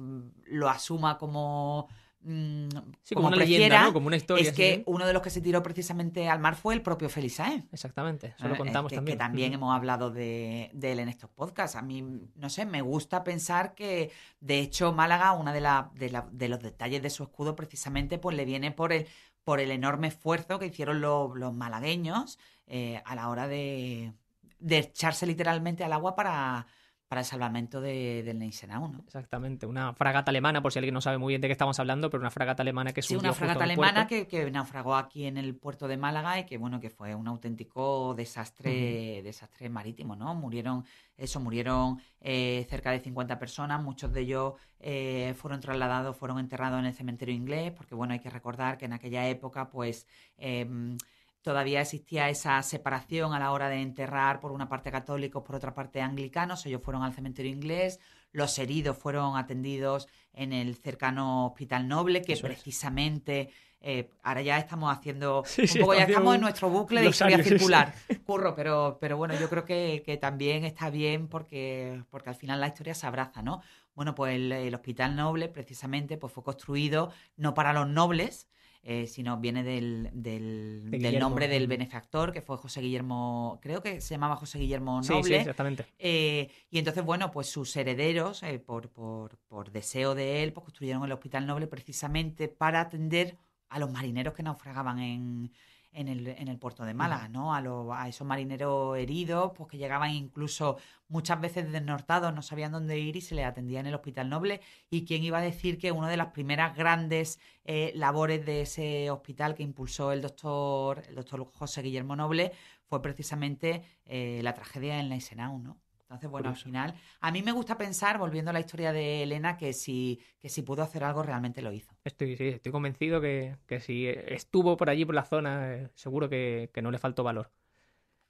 lo 0.46 0.68
asuma 0.68 1.18
como 1.18 1.88
Mm, 2.26 2.68
como, 3.12 3.28
una 3.28 3.36
leyenda, 3.36 3.92
como 3.92 4.06
una 4.06 4.16
historia. 4.16 4.48
Es 4.48 4.56
que 4.56 4.82
uno 4.86 5.06
de 5.06 5.12
los 5.12 5.20
que 5.20 5.28
se 5.28 5.42
tiró 5.42 5.62
precisamente 5.62 6.26
al 6.30 6.38
mar 6.38 6.56
fue 6.56 6.72
el 6.72 6.80
propio 6.80 7.10
Felisae. 7.10 7.66
Exactamente, 7.70 8.34
eso 8.38 8.48
lo 8.48 8.54
eh, 8.54 8.58
contamos 8.58 8.92
también. 8.92 9.16
Que 9.16 9.18
también 9.18 9.52
hemos 9.52 9.76
hablado 9.76 10.10
de, 10.10 10.70
él 10.72 10.98
en 10.98 11.10
estos 11.10 11.28
podcasts. 11.28 11.76
A 11.76 11.82
mí, 11.82 12.02
no 12.34 12.48
sé, 12.48 12.64
me 12.64 12.80
gusta 12.80 13.24
pensar 13.24 13.74
que, 13.74 14.10
de 14.40 14.60
hecho, 14.60 14.94
Málaga, 14.94 15.32
uno 15.32 15.52
de, 15.52 15.60
la, 15.60 15.90
de, 15.92 16.48
los 16.48 16.60
detalles 16.60 17.02
de 17.02 17.10
su 17.10 17.24
escudo 17.24 17.54
precisamente, 17.54 18.16
pues 18.16 18.34
le 18.34 18.46
viene 18.46 18.70
por 18.70 18.94
el, 18.94 19.06
por 19.44 19.60
el 19.60 19.70
enorme 19.70 20.08
esfuerzo 20.08 20.58
que 20.58 20.66
hicieron 20.66 21.02
los, 21.02 21.52
malagueños 21.52 22.38
eh, 22.66 23.02
a 23.04 23.14
la 23.14 23.28
hora 23.28 23.48
de, 23.48 24.14
de 24.60 24.78
echarse 24.78 25.26
literalmente 25.26 25.84
al 25.84 25.92
agua 25.92 26.16
para 26.16 26.66
para 27.08 27.20
el 27.20 27.26
salvamento 27.26 27.80
de, 27.80 28.22
del 28.22 28.38
Neisenau, 28.38 28.88
¿no? 28.88 29.00
Exactamente, 29.06 29.66
una 29.66 29.92
fragata 29.92 30.30
alemana, 30.30 30.62
por 30.62 30.72
si 30.72 30.78
alguien 30.78 30.94
no 30.94 31.00
sabe 31.00 31.18
muy 31.18 31.32
bien 31.32 31.40
de 31.40 31.48
qué 31.48 31.52
estamos 31.52 31.78
hablando, 31.78 32.10
pero 32.10 32.20
una 32.20 32.30
fragata 32.30 32.62
alemana 32.62 32.92
que 32.92 33.02
Sí, 33.02 33.14
una 33.14 33.32
fragata 33.32 33.64
alemana 33.64 34.06
que, 34.06 34.26
que, 34.26 34.50
naufragó 34.50 34.94
aquí 34.96 35.26
en 35.26 35.36
el 35.36 35.54
puerto 35.54 35.86
de 35.86 35.96
Málaga 35.96 36.38
y 36.38 36.46
que, 36.46 36.56
bueno, 36.56 36.80
que 36.80 36.90
fue 36.90 37.14
un 37.14 37.28
auténtico 37.28 38.14
desastre, 38.14 39.22
desastre 39.22 39.68
marítimo, 39.68 40.16
¿no? 40.16 40.34
Murieron, 40.34 40.84
eso, 41.16 41.40
murieron 41.40 42.00
eh, 42.20 42.66
cerca 42.70 42.90
de 42.90 43.00
50 43.00 43.38
personas, 43.38 43.82
muchos 43.82 44.12
de 44.12 44.20
ellos 44.22 44.54
eh, 44.80 45.34
fueron 45.36 45.60
trasladados, 45.60 46.16
fueron 46.16 46.38
enterrados 46.38 46.78
en 46.78 46.86
el 46.86 46.94
cementerio 46.94 47.34
inglés, 47.34 47.72
porque, 47.76 47.94
bueno, 47.94 48.14
hay 48.14 48.20
que 48.20 48.30
recordar 48.30 48.78
que 48.78 48.86
en 48.86 48.94
aquella 48.94 49.28
época, 49.28 49.68
pues... 49.68 50.06
Em, 50.38 50.96
todavía 51.44 51.82
existía 51.82 52.30
esa 52.30 52.60
separación 52.62 53.34
a 53.34 53.38
la 53.38 53.52
hora 53.52 53.68
de 53.68 53.82
enterrar 53.82 54.40
por 54.40 54.50
una 54.50 54.66
parte 54.66 54.90
católicos, 54.90 55.42
por 55.44 55.54
otra 55.56 55.74
parte 55.74 56.00
anglicanos. 56.00 56.64
Ellos 56.64 56.80
fueron 56.82 57.02
al 57.02 57.12
cementerio 57.12 57.52
inglés, 57.52 58.00
los 58.32 58.58
heridos 58.58 58.96
fueron 58.96 59.36
atendidos 59.36 60.08
en 60.32 60.54
el 60.54 60.74
cercano 60.76 61.48
Hospital 61.48 61.86
Noble, 61.86 62.22
que 62.22 62.38
precisamente 62.38 63.50
eh, 63.82 64.08
ahora 64.22 64.40
ya 64.40 64.56
estamos 64.56 64.90
haciendo 64.90 65.44
un 65.58 65.80
poco, 65.80 65.94
ya 65.94 66.04
estamos 66.04 66.34
en 66.34 66.40
nuestro 66.40 66.70
bucle 66.70 67.02
de 67.02 67.08
historia 67.10 67.44
circular, 67.44 67.94
curro, 68.26 68.54
pero, 68.54 68.96
pero 68.98 69.18
bueno, 69.18 69.38
yo 69.38 69.50
creo 69.50 69.66
que, 69.66 70.18
también 70.18 70.64
está 70.64 70.88
bien 70.88 71.28
porque, 71.28 72.02
porque 72.08 72.30
al 72.30 72.36
final 72.36 72.58
la 72.58 72.68
historia 72.68 72.94
se 72.94 73.06
abraza, 73.06 73.42
¿no? 73.42 73.60
Bueno, 73.94 74.14
pues 74.14 74.34
el, 74.34 74.50
el 74.50 74.74
Hospital 74.74 75.14
Noble 75.14 75.48
precisamente 75.48 76.16
pues 76.16 76.32
fue 76.32 76.42
construido 76.42 77.12
no 77.36 77.52
para 77.52 77.74
los 77.74 77.86
nobles, 77.86 78.48
eh, 78.86 79.06
sino 79.06 79.38
viene 79.38 79.64
del, 79.64 80.10
del, 80.12 81.18
nombre 81.18 81.48
del 81.48 81.66
benefactor, 81.66 82.32
que 82.32 82.42
fue 82.42 82.58
José 82.58 82.82
Guillermo, 82.82 83.58
creo 83.62 83.82
que 83.82 84.02
se 84.02 84.14
llamaba 84.14 84.36
José 84.36 84.58
Guillermo 84.58 85.00
Noble. 85.00 85.22
Sí, 85.24 85.34
exactamente. 85.34 85.86
Eh, 85.98 86.50
y 86.70 86.78
entonces, 86.78 87.02
bueno, 87.02 87.30
pues 87.30 87.48
sus 87.48 87.74
herederos, 87.76 88.42
eh, 88.42 88.58
por, 88.58 88.90
por, 88.90 89.38
por 89.48 89.72
deseo 89.72 90.14
de 90.14 90.42
él, 90.42 90.52
pues 90.52 90.64
construyeron 90.64 91.02
el 91.02 91.12
Hospital 91.12 91.46
Noble 91.46 91.66
precisamente 91.66 92.48
para 92.48 92.82
atender 92.82 93.38
a 93.70 93.78
los 93.78 93.90
marineros 93.90 94.34
que 94.34 94.42
naufragaban 94.42 94.98
en, 94.98 95.50
en 95.94 96.08
el, 96.08 96.26
en 96.26 96.48
el 96.48 96.58
puerto 96.58 96.84
de 96.84 96.94
Málaga, 96.94 97.28
¿no? 97.28 97.54
A, 97.54 97.62
a 98.02 98.08
esos 98.08 98.26
marineros 98.26 98.98
heridos, 98.98 99.52
pues 99.56 99.70
que 99.70 99.78
llegaban 99.78 100.10
incluso 100.10 100.76
muchas 101.08 101.40
veces 101.40 101.70
desnortados, 101.70 102.34
no 102.34 102.42
sabían 102.42 102.72
dónde 102.72 102.98
ir 102.98 103.16
y 103.16 103.20
se 103.20 103.34
les 103.34 103.46
atendía 103.46 103.80
en 103.80 103.86
el 103.86 103.94
Hospital 103.94 104.28
Noble. 104.28 104.60
Y 104.90 105.04
quién 105.04 105.22
iba 105.22 105.38
a 105.38 105.42
decir 105.42 105.78
que 105.78 105.92
una 105.92 106.08
de 106.08 106.16
las 106.16 106.28
primeras 106.32 106.76
grandes 106.76 107.38
eh, 107.64 107.92
labores 107.94 108.44
de 108.44 108.62
ese 108.62 109.10
hospital 109.10 109.54
que 109.54 109.62
impulsó 109.62 110.12
el 110.12 110.22
doctor, 110.22 111.02
el 111.08 111.14
doctor 111.14 111.44
José 111.52 111.82
Guillermo 111.82 112.16
Noble 112.16 112.52
fue 112.84 113.00
precisamente 113.00 113.82
eh, 114.04 114.40
la 114.42 114.54
tragedia 114.54 114.98
en 115.00 115.08
la 115.08 115.16
Isenau, 115.16 115.58
¿no? 115.58 115.83
Entonces, 116.04 116.30
bueno, 116.30 116.50
al 116.50 116.56
final, 116.56 116.94
a 117.20 117.30
mí 117.32 117.42
me 117.42 117.52
gusta 117.52 117.78
pensar, 117.78 118.18
volviendo 118.18 118.50
a 118.50 118.52
la 118.54 118.60
historia 118.60 118.92
de 118.92 119.22
Elena, 119.22 119.56
que 119.56 119.72
si, 119.72 120.20
que 120.38 120.50
si 120.50 120.62
pudo 120.62 120.82
hacer 120.82 121.02
algo, 121.02 121.22
realmente 121.22 121.62
lo 121.62 121.72
hizo. 121.72 121.90
Estoy, 122.04 122.36
sí, 122.36 122.48
estoy 122.48 122.72
convencido 122.72 123.20
que, 123.22 123.56
que 123.66 123.80
si 123.80 124.06
estuvo 124.06 124.76
por 124.76 124.90
allí, 124.90 125.06
por 125.06 125.14
la 125.14 125.24
zona, 125.24 125.74
eh, 125.74 125.90
seguro 125.94 126.28
que, 126.28 126.70
que 126.74 126.82
no 126.82 126.90
le 126.90 126.98
faltó 126.98 127.24
valor. 127.24 127.50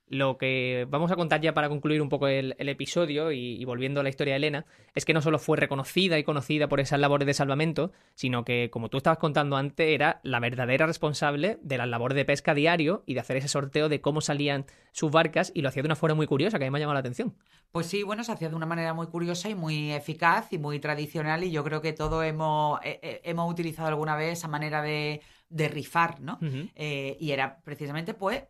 Lo 0.08 0.36
que 0.36 0.86
vamos 0.90 1.10
a 1.10 1.16
contar 1.16 1.40
ya 1.40 1.54
para 1.54 1.68
concluir 1.68 2.02
un 2.02 2.08
poco 2.08 2.28
el, 2.28 2.54
episodio 2.58 3.32
y, 3.32 3.64
volviendo 3.64 4.00
a 4.00 4.02
la 4.02 4.10
historia 4.10 4.34
de 4.34 4.36
Elena, 4.36 4.66
es 4.94 5.04
que 5.04 5.14
no 5.14 5.22
solo 5.22 5.38
fue 5.38 5.56
reconocida 5.56 6.18
y 6.18 6.24
conocida 6.24 6.68
por 6.68 6.80
esas 6.80 7.00
labores 7.00 7.26
de 7.26 7.34
salvamento, 7.34 7.92
sino 8.14 8.44
que, 8.44 8.68
como 8.70 8.90
tú 8.90 8.98
estabas 8.98 9.18
contando 9.18 9.56
antes, 9.56 9.88
era 9.88 10.20
la 10.22 10.40
verdadera 10.40 10.86
responsable 10.86 11.58
de 11.62 11.78
las 11.78 11.88
labores 11.88 12.16
de 12.16 12.24
pesca 12.24 12.54
diario 12.54 13.02
y 13.06 13.14
de 13.14 13.20
hacer 13.20 13.38
ese 13.38 13.48
sorteo 13.48 13.88
de 13.88 14.00
cómo 14.00 14.20
salían 14.20 14.66
sus 14.92 15.10
barcas 15.10 15.50
y 15.54 15.62
lo 15.62 15.68
hacía 15.68 15.82
de 15.82 15.88
una 15.88 15.96
forma 15.96 16.14
muy 16.14 16.26
curiosa 16.26 16.58
que 16.58 16.64
a 16.64 16.68
mí 16.68 16.70
me 16.70 16.78
ha 16.78 16.80
llamado 16.80 16.94
la 16.94 17.00
atención. 17.00 17.34
Pues 17.72 17.86
sí, 17.86 18.04
bueno, 18.04 18.22
se 18.22 18.30
hacía 18.30 18.48
de 18.48 18.54
una 18.54 18.66
manera 18.66 18.94
muy 18.94 19.08
curiosa 19.08 19.48
y 19.48 19.56
muy 19.56 19.90
eficaz 19.90 20.52
y 20.52 20.58
muy 20.58 20.78
tradicional 20.78 21.42
y 21.42 21.50
yo 21.50 21.64
creo 21.64 21.80
que 21.80 21.92
todos 21.92 22.24
hemos, 22.24 22.78
eh, 22.84 23.00
eh, 23.02 23.20
hemos 23.24 23.50
utilizado 23.50 23.88
alguna 23.88 24.14
vez 24.14 24.38
esa 24.38 24.46
manera 24.48 24.80
de, 24.80 25.20
rifar, 25.50 26.20
¿no? 26.20 26.38
Eh, 26.76 27.16
y 27.18 27.32
era 27.32 27.60
precisamente, 27.64 28.14
pues, 28.14 28.44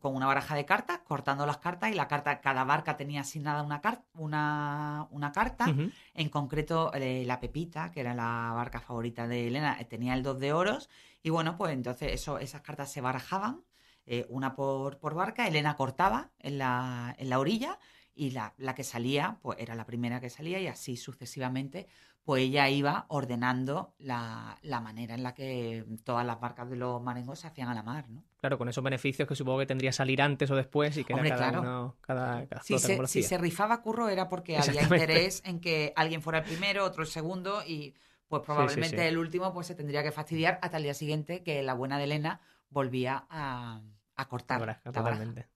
con 0.00 0.16
una 0.16 0.26
baraja 0.26 0.54
de 0.54 0.64
cartas, 0.64 1.00
cortando 1.06 1.46
las 1.46 1.58
cartas 1.58 1.90
y 1.90 1.94
la 1.94 2.08
carta, 2.08 2.40
cada 2.40 2.64
barca 2.64 2.96
tenía 2.96 3.20
asignada 3.20 3.62
una, 3.62 3.80
una, 4.14 5.06
una 5.10 5.32
carta. 5.32 5.66
En 6.14 6.28
concreto, 6.28 6.92
eh, 6.94 7.24
la 7.26 7.40
Pepita, 7.40 7.90
que 7.92 8.00
era 8.00 8.14
la 8.14 8.52
barca 8.54 8.80
favorita 8.80 9.28
de 9.28 9.46
Elena, 9.46 9.76
eh, 9.80 9.84
tenía 9.84 10.14
el 10.14 10.22
dos 10.22 10.38
de 10.38 10.52
oros. 10.52 10.88
Y 11.22 11.30
bueno, 11.30 11.56
pues 11.56 11.72
entonces 11.72 12.12
eso, 12.12 12.38
esas 12.38 12.62
cartas 12.62 12.90
se 12.90 13.00
barajaban, 13.00 13.62
eh, 14.06 14.26
una 14.28 14.54
por, 14.54 14.98
por, 14.98 15.14
barca. 15.14 15.46
Elena 15.46 15.76
cortaba 15.76 16.30
en 16.38 16.58
la, 16.58 17.14
en 17.18 17.30
la 17.30 17.38
orilla 17.38 17.78
y 18.14 18.30
la, 18.30 18.54
la, 18.56 18.74
que 18.74 18.84
salía, 18.84 19.38
pues 19.42 19.58
era 19.60 19.74
la 19.74 19.86
primera 19.86 20.20
que 20.20 20.30
salía 20.30 20.60
y 20.60 20.66
así 20.66 20.96
sucesivamente 20.96 21.88
pues 22.26 22.42
ella 22.42 22.68
iba 22.68 23.06
ordenando 23.08 23.94
la, 23.98 24.58
manera 24.82 25.14
en 25.14 25.22
la 25.22 25.32
que 25.32 25.84
todas 26.02 26.26
las 26.26 26.40
barcas 26.40 26.68
de 26.68 26.74
los 26.74 27.00
marengos 27.00 27.38
se 27.38 27.46
hacían 27.46 27.68
a 27.68 27.74
la 27.74 27.84
mar, 27.84 28.08
¿no? 28.08 28.24
Claro, 28.38 28.58
con 28.58 28.68
esos 28.68 28.82
beneficios 28.82 29.28
que 29.28 29.36
supongo 29.36 29.60
que 29.60 29.66
tendría 29.66 29.92
salir 29.92 30.20
antes 30.20 30.50
o 30.50 30.56
después 30.56 30.96
y 30.96 31.04
que 31.04 31.12
era 31.12 31.36
cada 31.36 31.60
uno, 31.60 31.96
cada, 32.00 32.44
si, 32.64 32.80
se, 32.80 33.06
si 33.06 33.22
se 33.22 33.38
rifaba 33.38 33.80
curro 33.80 34.08
era 34.08 34.28
porque 34.28 34.58
había 34.58 34.82
interés 34.82 35.40
en 35.46 35.60
que 35.60 35.92
alguien 35.94 36.20
fuera 36.20 36.40
el 36.40 36.44
primero, 36.44 36.84
otro 36.84 37.04
el 37.04 37.08
segundo 37.08 37.62
y 37.64 37.94
pues 38.26 38.42
probablemente 38.42 39.06
el 39.06 39.18
último 39.18 39.54
pues 39.54 39.68
se 39.68 39.76
tendría 39.76 40.02
que 40.02 40.10
fastidiar 40.10 40.58
hasta 40.62 40.78
el 40.78 40.82
día 40.82 40.94
siguiente 40.94 41.44
que 41.44 41.62
la 41.62 41.74
buena 41.74 41.96
de 41.96 42.04
Elena 42.04 42.40
volvía 42.70 43.24
a, 43.30 43.82
cortar. 44.28 44.80
totalmente. 44.82 45.46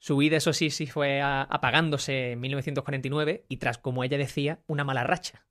Su 0.00 0.16
vida, 0.16 0.38
eso 0.38 0.52
sí, 0.52 0.70
sí 0.70 0.88
fue 0.88 1.22
apagándose 1.22 2.32
en 2.32 2.40
1949 2.40 3.44
y 3.48 3.58
tras, 3.58 3.78
como 3.78 4.02
ella 4.02 4.18
decía, 4.18 4.58
una 4.66 4.82
mala 4.82 5.04
racha. 5.04 5.44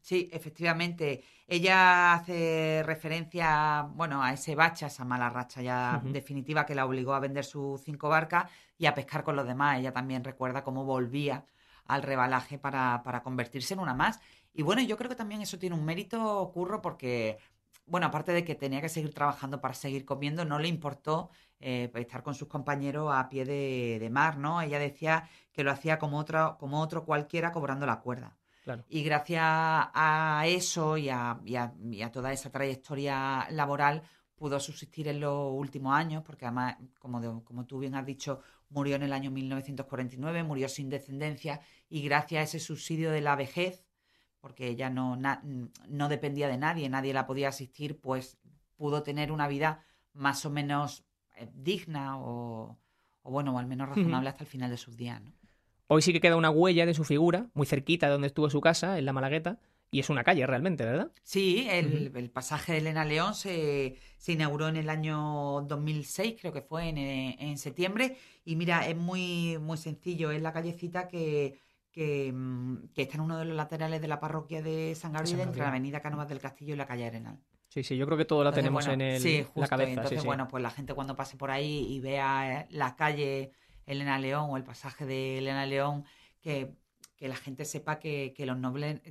Sí, 0.00 0.28
efectivamente. 0.32 1.22
Ella 1.46 2.14
hace 2.14 2.82
referencia, 2.84 3.82
bueno, 3.94 4.22
a 4.22 4.32
ese 4.32 4.54
bacha, 4.54 4.86
esa 4.88 5.04
mala 5.04 5.30
racha 5.30 5.62
ya 5.62 6.02
definitiva 6.04 6.66
que 6.66 6.74
la 6.74 6.84
obligó 6.86 7.14
a 7.14 7.20
vender 7.20 7.44
sus 7.44 7.80
cinco 7.82 8.08
barcas 8.08 8.50
y 8.76 8.86
a 8.86 8.94
pescar 8.94 9.22
con 9.22 9.36
los 9.36 9.46
demás. 9.46 9.78
Ella 9.78 9.92
también 9.92 10.24
recuerda 10.24 10.64
cómo 10.64 10.84
volvía 10.84 11.46
al 11.86 12.02
rebalaje 12.02 12.58
para, 12.58 13.02
para 13.04 13.22
convertirse 13.22 13.74
en 13.74 13.80
una 13.80 13.94
más. 13.94 14.20
Y 14.52 14.62
bueno, 14.62 14.82
yo 14.82 14.96
creo 14.96 15.08
que 15.08 15.16
también 15.16 15.42
eso 15.42 15.58
tiene 15.58 15.76
un 15.76 15.84
mérito, 15.84 16.50
Curro, 16.52 16.82
porque 16.82 17.38
bueno, 17.86 18.06
aparte 18.06 18.32
de 18.32 18.44
que 18.44 18.54
tenía 18.54 18.80
que 18.80 18.88
seguir 18.88 19.12
trabajando 19.14 19.60
para 19.60 19.74
seguir 19.74 20.04
comiendo, 20.04 20.44
no 20.44 20.58
le 20.58 20.68
importó 20.68 21.30
eh, 21.60 21.90
estar 21.94 22.22
con 22.22 22.34
sus 22.34 22.48
compañeros 22.48 23.10
a 23.14 23.28
pie 23.28 23.44
de, 23.44 24.08
mar, 24.10 24.38
¿no? 24.38 24.62
Ella 24.62 24.78
decía 24.78 25.28
que 25.52 25.64
lo 25.64 25.70
hacía 25.70 25.98
como, 25.98 26.18
otro, 26.18 26.56
como 26.58 26.80
otro 26.80 27.04
cualquiera 27.04 27.52
cobrando 27.52 27.86
la 27.86 28.00
cuerda. 28.00 28.36
Y 28.88 29.02
gracias 29.02 29.42
a 29.44 30.44
eso 30.46 30.96
y 30.96 31.08
a, 31.08 31.40
toda 32.12 32.32
esa 32.32 32.50
trayectoria 32.50 33.46
laboral 33.50 34.02
pudo 34.34 34.58
subsistir 34.58 35.08
en 35.08 35.20
los 35.20 35.52
últimos 35.52 35.94
años, 35.94 36.22
porque 36.24 36.46
además, 36.46 36.76
como, 36.98 37.44
como 37.44 37.66
tú 37.66 37.78
bien 37.78 37.94
has 37.94 38.04
dicho, 38.04 38.40
murió 38.70 38.96
en 38.96 39.02
el 39.04 39.12
año 39.12 39.30
1949, 39.30 40.42
murió 40.42 40.68
sin 40.68 40.88
descendencia 40.88 41.60
y 41.88 42.02
gracias 42.02 42.40
a 42.40 42.42
ese 42.44 42.60
subsidio 42.60 43.10
de 43.10 43.20
la 43.20 43.36
vejez, 43.36 43.84
porque 44.40 44.68
ella 44.68 44.90
no, 44.90 45.16
no 45.16 46.08
dependía 46.08 46.48
de 46.48 46.58
nadie, 46.58 46.88
nadie 46.88 47.14
la 47.14 47.26
podía 47.26 47.48
asistir, 47.48 48.00
pues 48.00 48.38
pudo 48.76 49.02
tener 49.02 49.30
una 49.30 49.48
vida 49.48 49.84
más 50.12 50.44
o 50.44 50.50
menos 50.50 51.04
eh, 51.36 51.48
digna 51.54 52.18
o, 52.18 52.78
bueno, 53.22 53.54
o 53.54 53.58
al 53.58 53.66
menos 53.66 53.88
razonable 53.88 54.28
hasta 54.28 54.44
el 54.44 54.50
final 54.50 54.70
de 54.70 54.76
sus 54.76 54.96
días. 54.96 55.22
Hoy 55.86 56.02
sí 56.02 56.12
que 56.12 56.20
queda 56.20 56.36
una 56.36 56.50
huella 56.50 56.86
de 56.86 56.94
su 56.94 57.04
figura, 57.04 57.48
muy 57.54 57.66
cerquita 57.66 58.06
de 58.06 58.12
donde 58.12 58.28
estuvo 58.28 58.48
su 58.50 58.60
casa, 58.60 58.98
en 58.98 59.04
la 59.04 59.12
Malagueta, 59.12 59.58
y 59.90 60.00
es 60.00 60.10
una 60.10 60.24
calle 60.24 60.46
realmente, 60.46 60.84
¿verdad? 60.84 61.12
Sí, 61.22 61.68
el, 61.70 62.30
pasaje 62.30 62.72
de 62.72 62.78
Elena 62.78 63.04
León 63.04 63.34
se, 63.34 63.96
inauguró 64.26 64.68
en 64.68 64.76
el 64.76 64.88
año 64.88 65.62
2006, 65.68 66.36
creo 66.40 66.52
que 66.52 66.62
fue 66.62 66.88
en, 66.88 66.98
en, 66.98 67.58
septiembre. 67.58 68.16
Y 68.44 68.56
mira, 68.56 68.88
es 68.88 68.96
muy, 68.96 69.58
muy 69.58 69.76
sencillo. 69.76 70.32
Es 70.32 70.42
la 70.42 70.52
callecita 70.52 71.06
que, 71.06 71.60
Mm, 71.96 72.88
que, 72.92 73.02
está 73.02 73.16
en 73.16 73.20
uno 73.20 73.38
de 73.38 73.44
los 73.44 73.56
laterales 73.56 74.00
de 74.00 74.08
la 74.08 74.18
parroquia 74.18 74.62
de 74.62 74.94
San 74.96 75.12
Gabriel, 75.12 75.40
entre 75.40 75.62
la 75.62 75.68
avenida 75.68 76.00
Cánovas 76.00 76.28
del 76.28 76.40
Castillo 76.40 76.74
y 76.74 76.76
la 76.76 76.86
calle 76.86 77.06
Arenal. 77.06 77.38
Sí, 77.68 77.82
sí, 77.82 77.96
yo 77.96 78.06
creo 78.06 78.18
que 78.18 78.24
todo 78.24 78.42
la 78.42 78.52
tenemos 78.52 78.86
en 78.88 79.00
el, 79.00 79.46
la 79.54 79.68
cabeza. 79.68 79.92
Entonces, 79.92 80.24
bueno, 80.24 80.48
pues 80.48 80.62
la 80.62 80.70
gente 80.70 80.94
cuando 80.94 81.16
pase 81.16 81.36
por 81.36 81.50
ahí 81.50 81.86
y 81.88 82.00
vea 82.00 82.66
la 82.70 82.96
calle 82.96 83.52
Elena 83.86 84.18
León 84.18 84.48
o 84.50 84.56
el 84.56 84.64
pasaje 84.64 85.06
de 85.06 85.38
Elena 85.38 85.66
León, 85.66 86.04
que, 86.40 86.74
la 87.20 87.36
gente 87.36 87.64
sepa 87.64 87.98
que, 87.98 88.34
los 88.38 88.58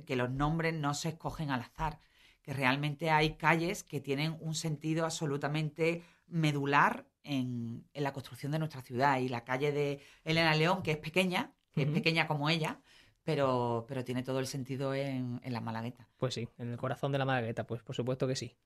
que 0.06 0.16
los 0.16 0.30
nombres 0.30 0.74
no 0.74 0.94
se 0.94 1.08
escogen 1.10 1.50
al 1.50 1.62
azar, 1.62 1.98
que 2.42 2.52
realmente 2.52 3.10
hay 3.10 3.36
calles 3.36 3.82
que 3.82 4.00
tienen 4.00 4.36
un 4.40 4.54
sentido 4.54 5.04
absolutamente 5.04 6.04
medular 6.28 7.06
en, 7.24 7.84
en 7.92 8.02
la 8.04 8.12
construcción 8.12 8.52
de 8.52 8.58
nuestra 8.58 8.82
ciudad. 8.82 9.18
Y 9.18 9.28
la 9.28 9.44
calle 9.44 9.72
de 9.72 10.00
Elena 10.24 10.54
León, 10.54 10.82
que 10.82 10.92
es 10.92 10.98
pequeña, 10.98 11.52
que 11.72 11.82
es 11.82 11.88
pequeña 11.88 12.28
como 12.28 12.48
ella, 12.48 12.80
pero, 13.24 13.84
pero 13.88 14.04
tiene 14.04 14.22
todo 14.22 14.38
el 14.38 14.46
sentido 14.46 14.94
en, 14.94 15.40
en, 15.42 15.52
la 15.52 15.60
Malagueta. 15.60 16.06
Pues 16.18 16.34
sí, 16.34 16.48
en 16.58 16.70
el 16.70 16.76
corazón 16.76 17.10
de 17.10 17.18
la 17.18 17.24
Malagueta, 17.24 17.66
pues 17.66 17.82
por 17.82 17.96
supuesto 17.96 18.28
que 18.28 18.36
sí. 18.36 18.56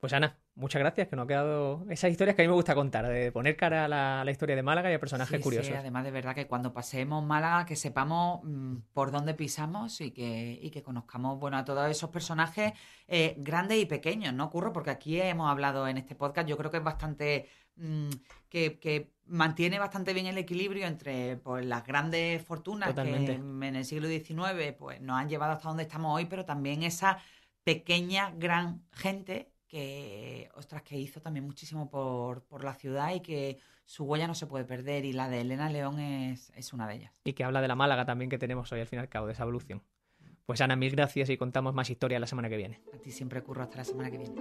Pues 0.00 0.14
Ana, 0.14 0.38
muchas 0.54 0.80
gracias, 0.80 1.08
que 1.08 1.16
nos 1.16 1.24
ha 1.24 1.28
quedado 1.28 1.84
esas 1.90 2.10
historias 2.10 2.34
que 2.34 2.40
a 2.40 2.44
mí 2.44 2.48
me 2.48 2.54
gusta 2.54 2.74
contar, 2.74 3.06
de 3.06 3.30
poner 3.32 3.54
cara 3.54 3.84
a 3.84 4.24
la, 4.24 4.30
historia 4.30 4.56
de 4.56 4.62
Málaga 4.62 4.90
y 4.90 4.94
a 4.94 4.98
personajes 4.98 5.38
curiosos. 5.42 5.66
Sí, 5.66 5.74
además 5.74 6.04
de 6.04 6.10
verdad 6.10 6.34
que 6.34 6.46
cuando 6.46 6.72
pasemos 6.72 7.22
Málaga, 7.22 7.66
que 7.66 7.76
sepamos 7.76 8.40
mm, 8.42 8.76
por 8.94 9.10
dónde 9.10 9.34
pisamos 9.34 10.00
y 10.00 10.10
que, 10.10 10.58
y 10.62 10.70
que 10.70 10.82
conozcamos 10.82 11.38
bueno, 11.38 11.58
a 11.58 11.66
todos 11.66 11.90
esos 11.90 12.08
personajes 12.08 12.72
eh, 13.08 13.34
grandes 13.36 13.76
y 13.76 13.84
pequeños, 13.84 14.32
¿no, 14.32 14.48
Curro? 14.48 14.72
Porque 14.72 14.88
aquí 14.88 15.20
hemos 15.20 15.50
hablado 15.50 15.86
en 15.86 15.98
este 15.98 16.14
podcast, 16.14 16.48
yo 16.48 16.56
creo 16.56 16.70
que 16.70 16.78
es 16.78 16.84
bastante... 16.84 17.48
Mm, 17.76 18.08
que, 18.48 18.80
que 18.80 19.12
mantiene 19.26 19.78
bastante 19.78 20.12
bien 20.12 20.26
el 20.26 20.38
equilibrio 20.38 20.86
entre 20.86 21.36
pues, 21.36 21.64
las 21.64 21.86
grandes 21.86 22.42
fortunas 22.42 22.94
que 22.94 23.00
en, 23.00 23.62
el 23.62 23.84
siglo 23.84 24.08
XIX 24.08 24.72
pues, 24.76 25.00
nos 25.00 25.18
han 25.18 25.28
llevado 25.28 25.52
hasta 25.52 25.68
donde 25.68 25.84
estamos 25.84 26.16
hoy, 26.16 26.24
pero 26.24 26.44
también 26.44 26.82
esa 26.82 27.18
pequeña, 27.62 28.32
gran 28.36 28.82
gente 28.92 29.52
que, 29.70 30.50
ostras, 30.54 30.82
que 30.82 30.98
hizo 30.98 31.20
también 31.22 31.46
muchísimo 31.46 31.88
por, 31.88 32.42
por, 32.42 32.64
la 32.64 32.74
ciudad 32.74 33.14
y 33.14 33.20
que 33.20 33.58
su 33.86 34.04
huella 34.04 34.26
no 34.26 34.34
se 34.34 34.46
puede 34.46 34.64
perder 34.64 35.04
y 35.04 35.12
la 35.12 35.28
de 35.28 35.42
Elena 35.42 35.70
León 35.70 36.00
es, 36.00 36.52
es 36.56 36.72
una 36.72 36.88
de 36.88 36.96
ellas. 36.96 37.12
Y 37.24 37.34
que 37.34 37.44
habla 37.44 37.62
de 37.62 37.68
la 37.68 37.76
Málaga 37.76 38.04
también 38.04 38.28
que 38.28 38.38
tenemos 38.38 38.70
hoy 38.72 38.80
al 38.80 38.88
fin 38.88 38.98
y 38.98 39.02
al 39.02 39.08
cabo, 39.08 39.28
de 39.28 39.32
esa 39.32 39.44
evolución. 39.44 39.82
Pues 40.44 40.60
Ana, 40.60 40.74
mil 40.74 40.90
gracias 40.90 41.30
y 41.30 41.36
contamos 41.36 41.72
más 41.72 41.88
historias 41.88 42.20
la 42.20 42.26
semana 42.26 42.48
que 42.48 42.56
viene. 42.56 42.80
A 42.92 42.98
ti 42.98 43.12
siempre 43.12 43.42
curro 43.42 43.62
hasta 43.62 43.76
la 43.76 43.84
semana 43.84 44.10
que 44.10 44.18
viene. 44.18 44.34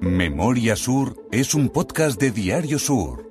Memoria 0.00 0.74
Sur 0.74 1.28
es 1.30 1.54
un 1.54 1.68
podcast 1.68 2.20
de 2.20 2.32
Diario 2.32 2.80
Sur. 2.80 3.27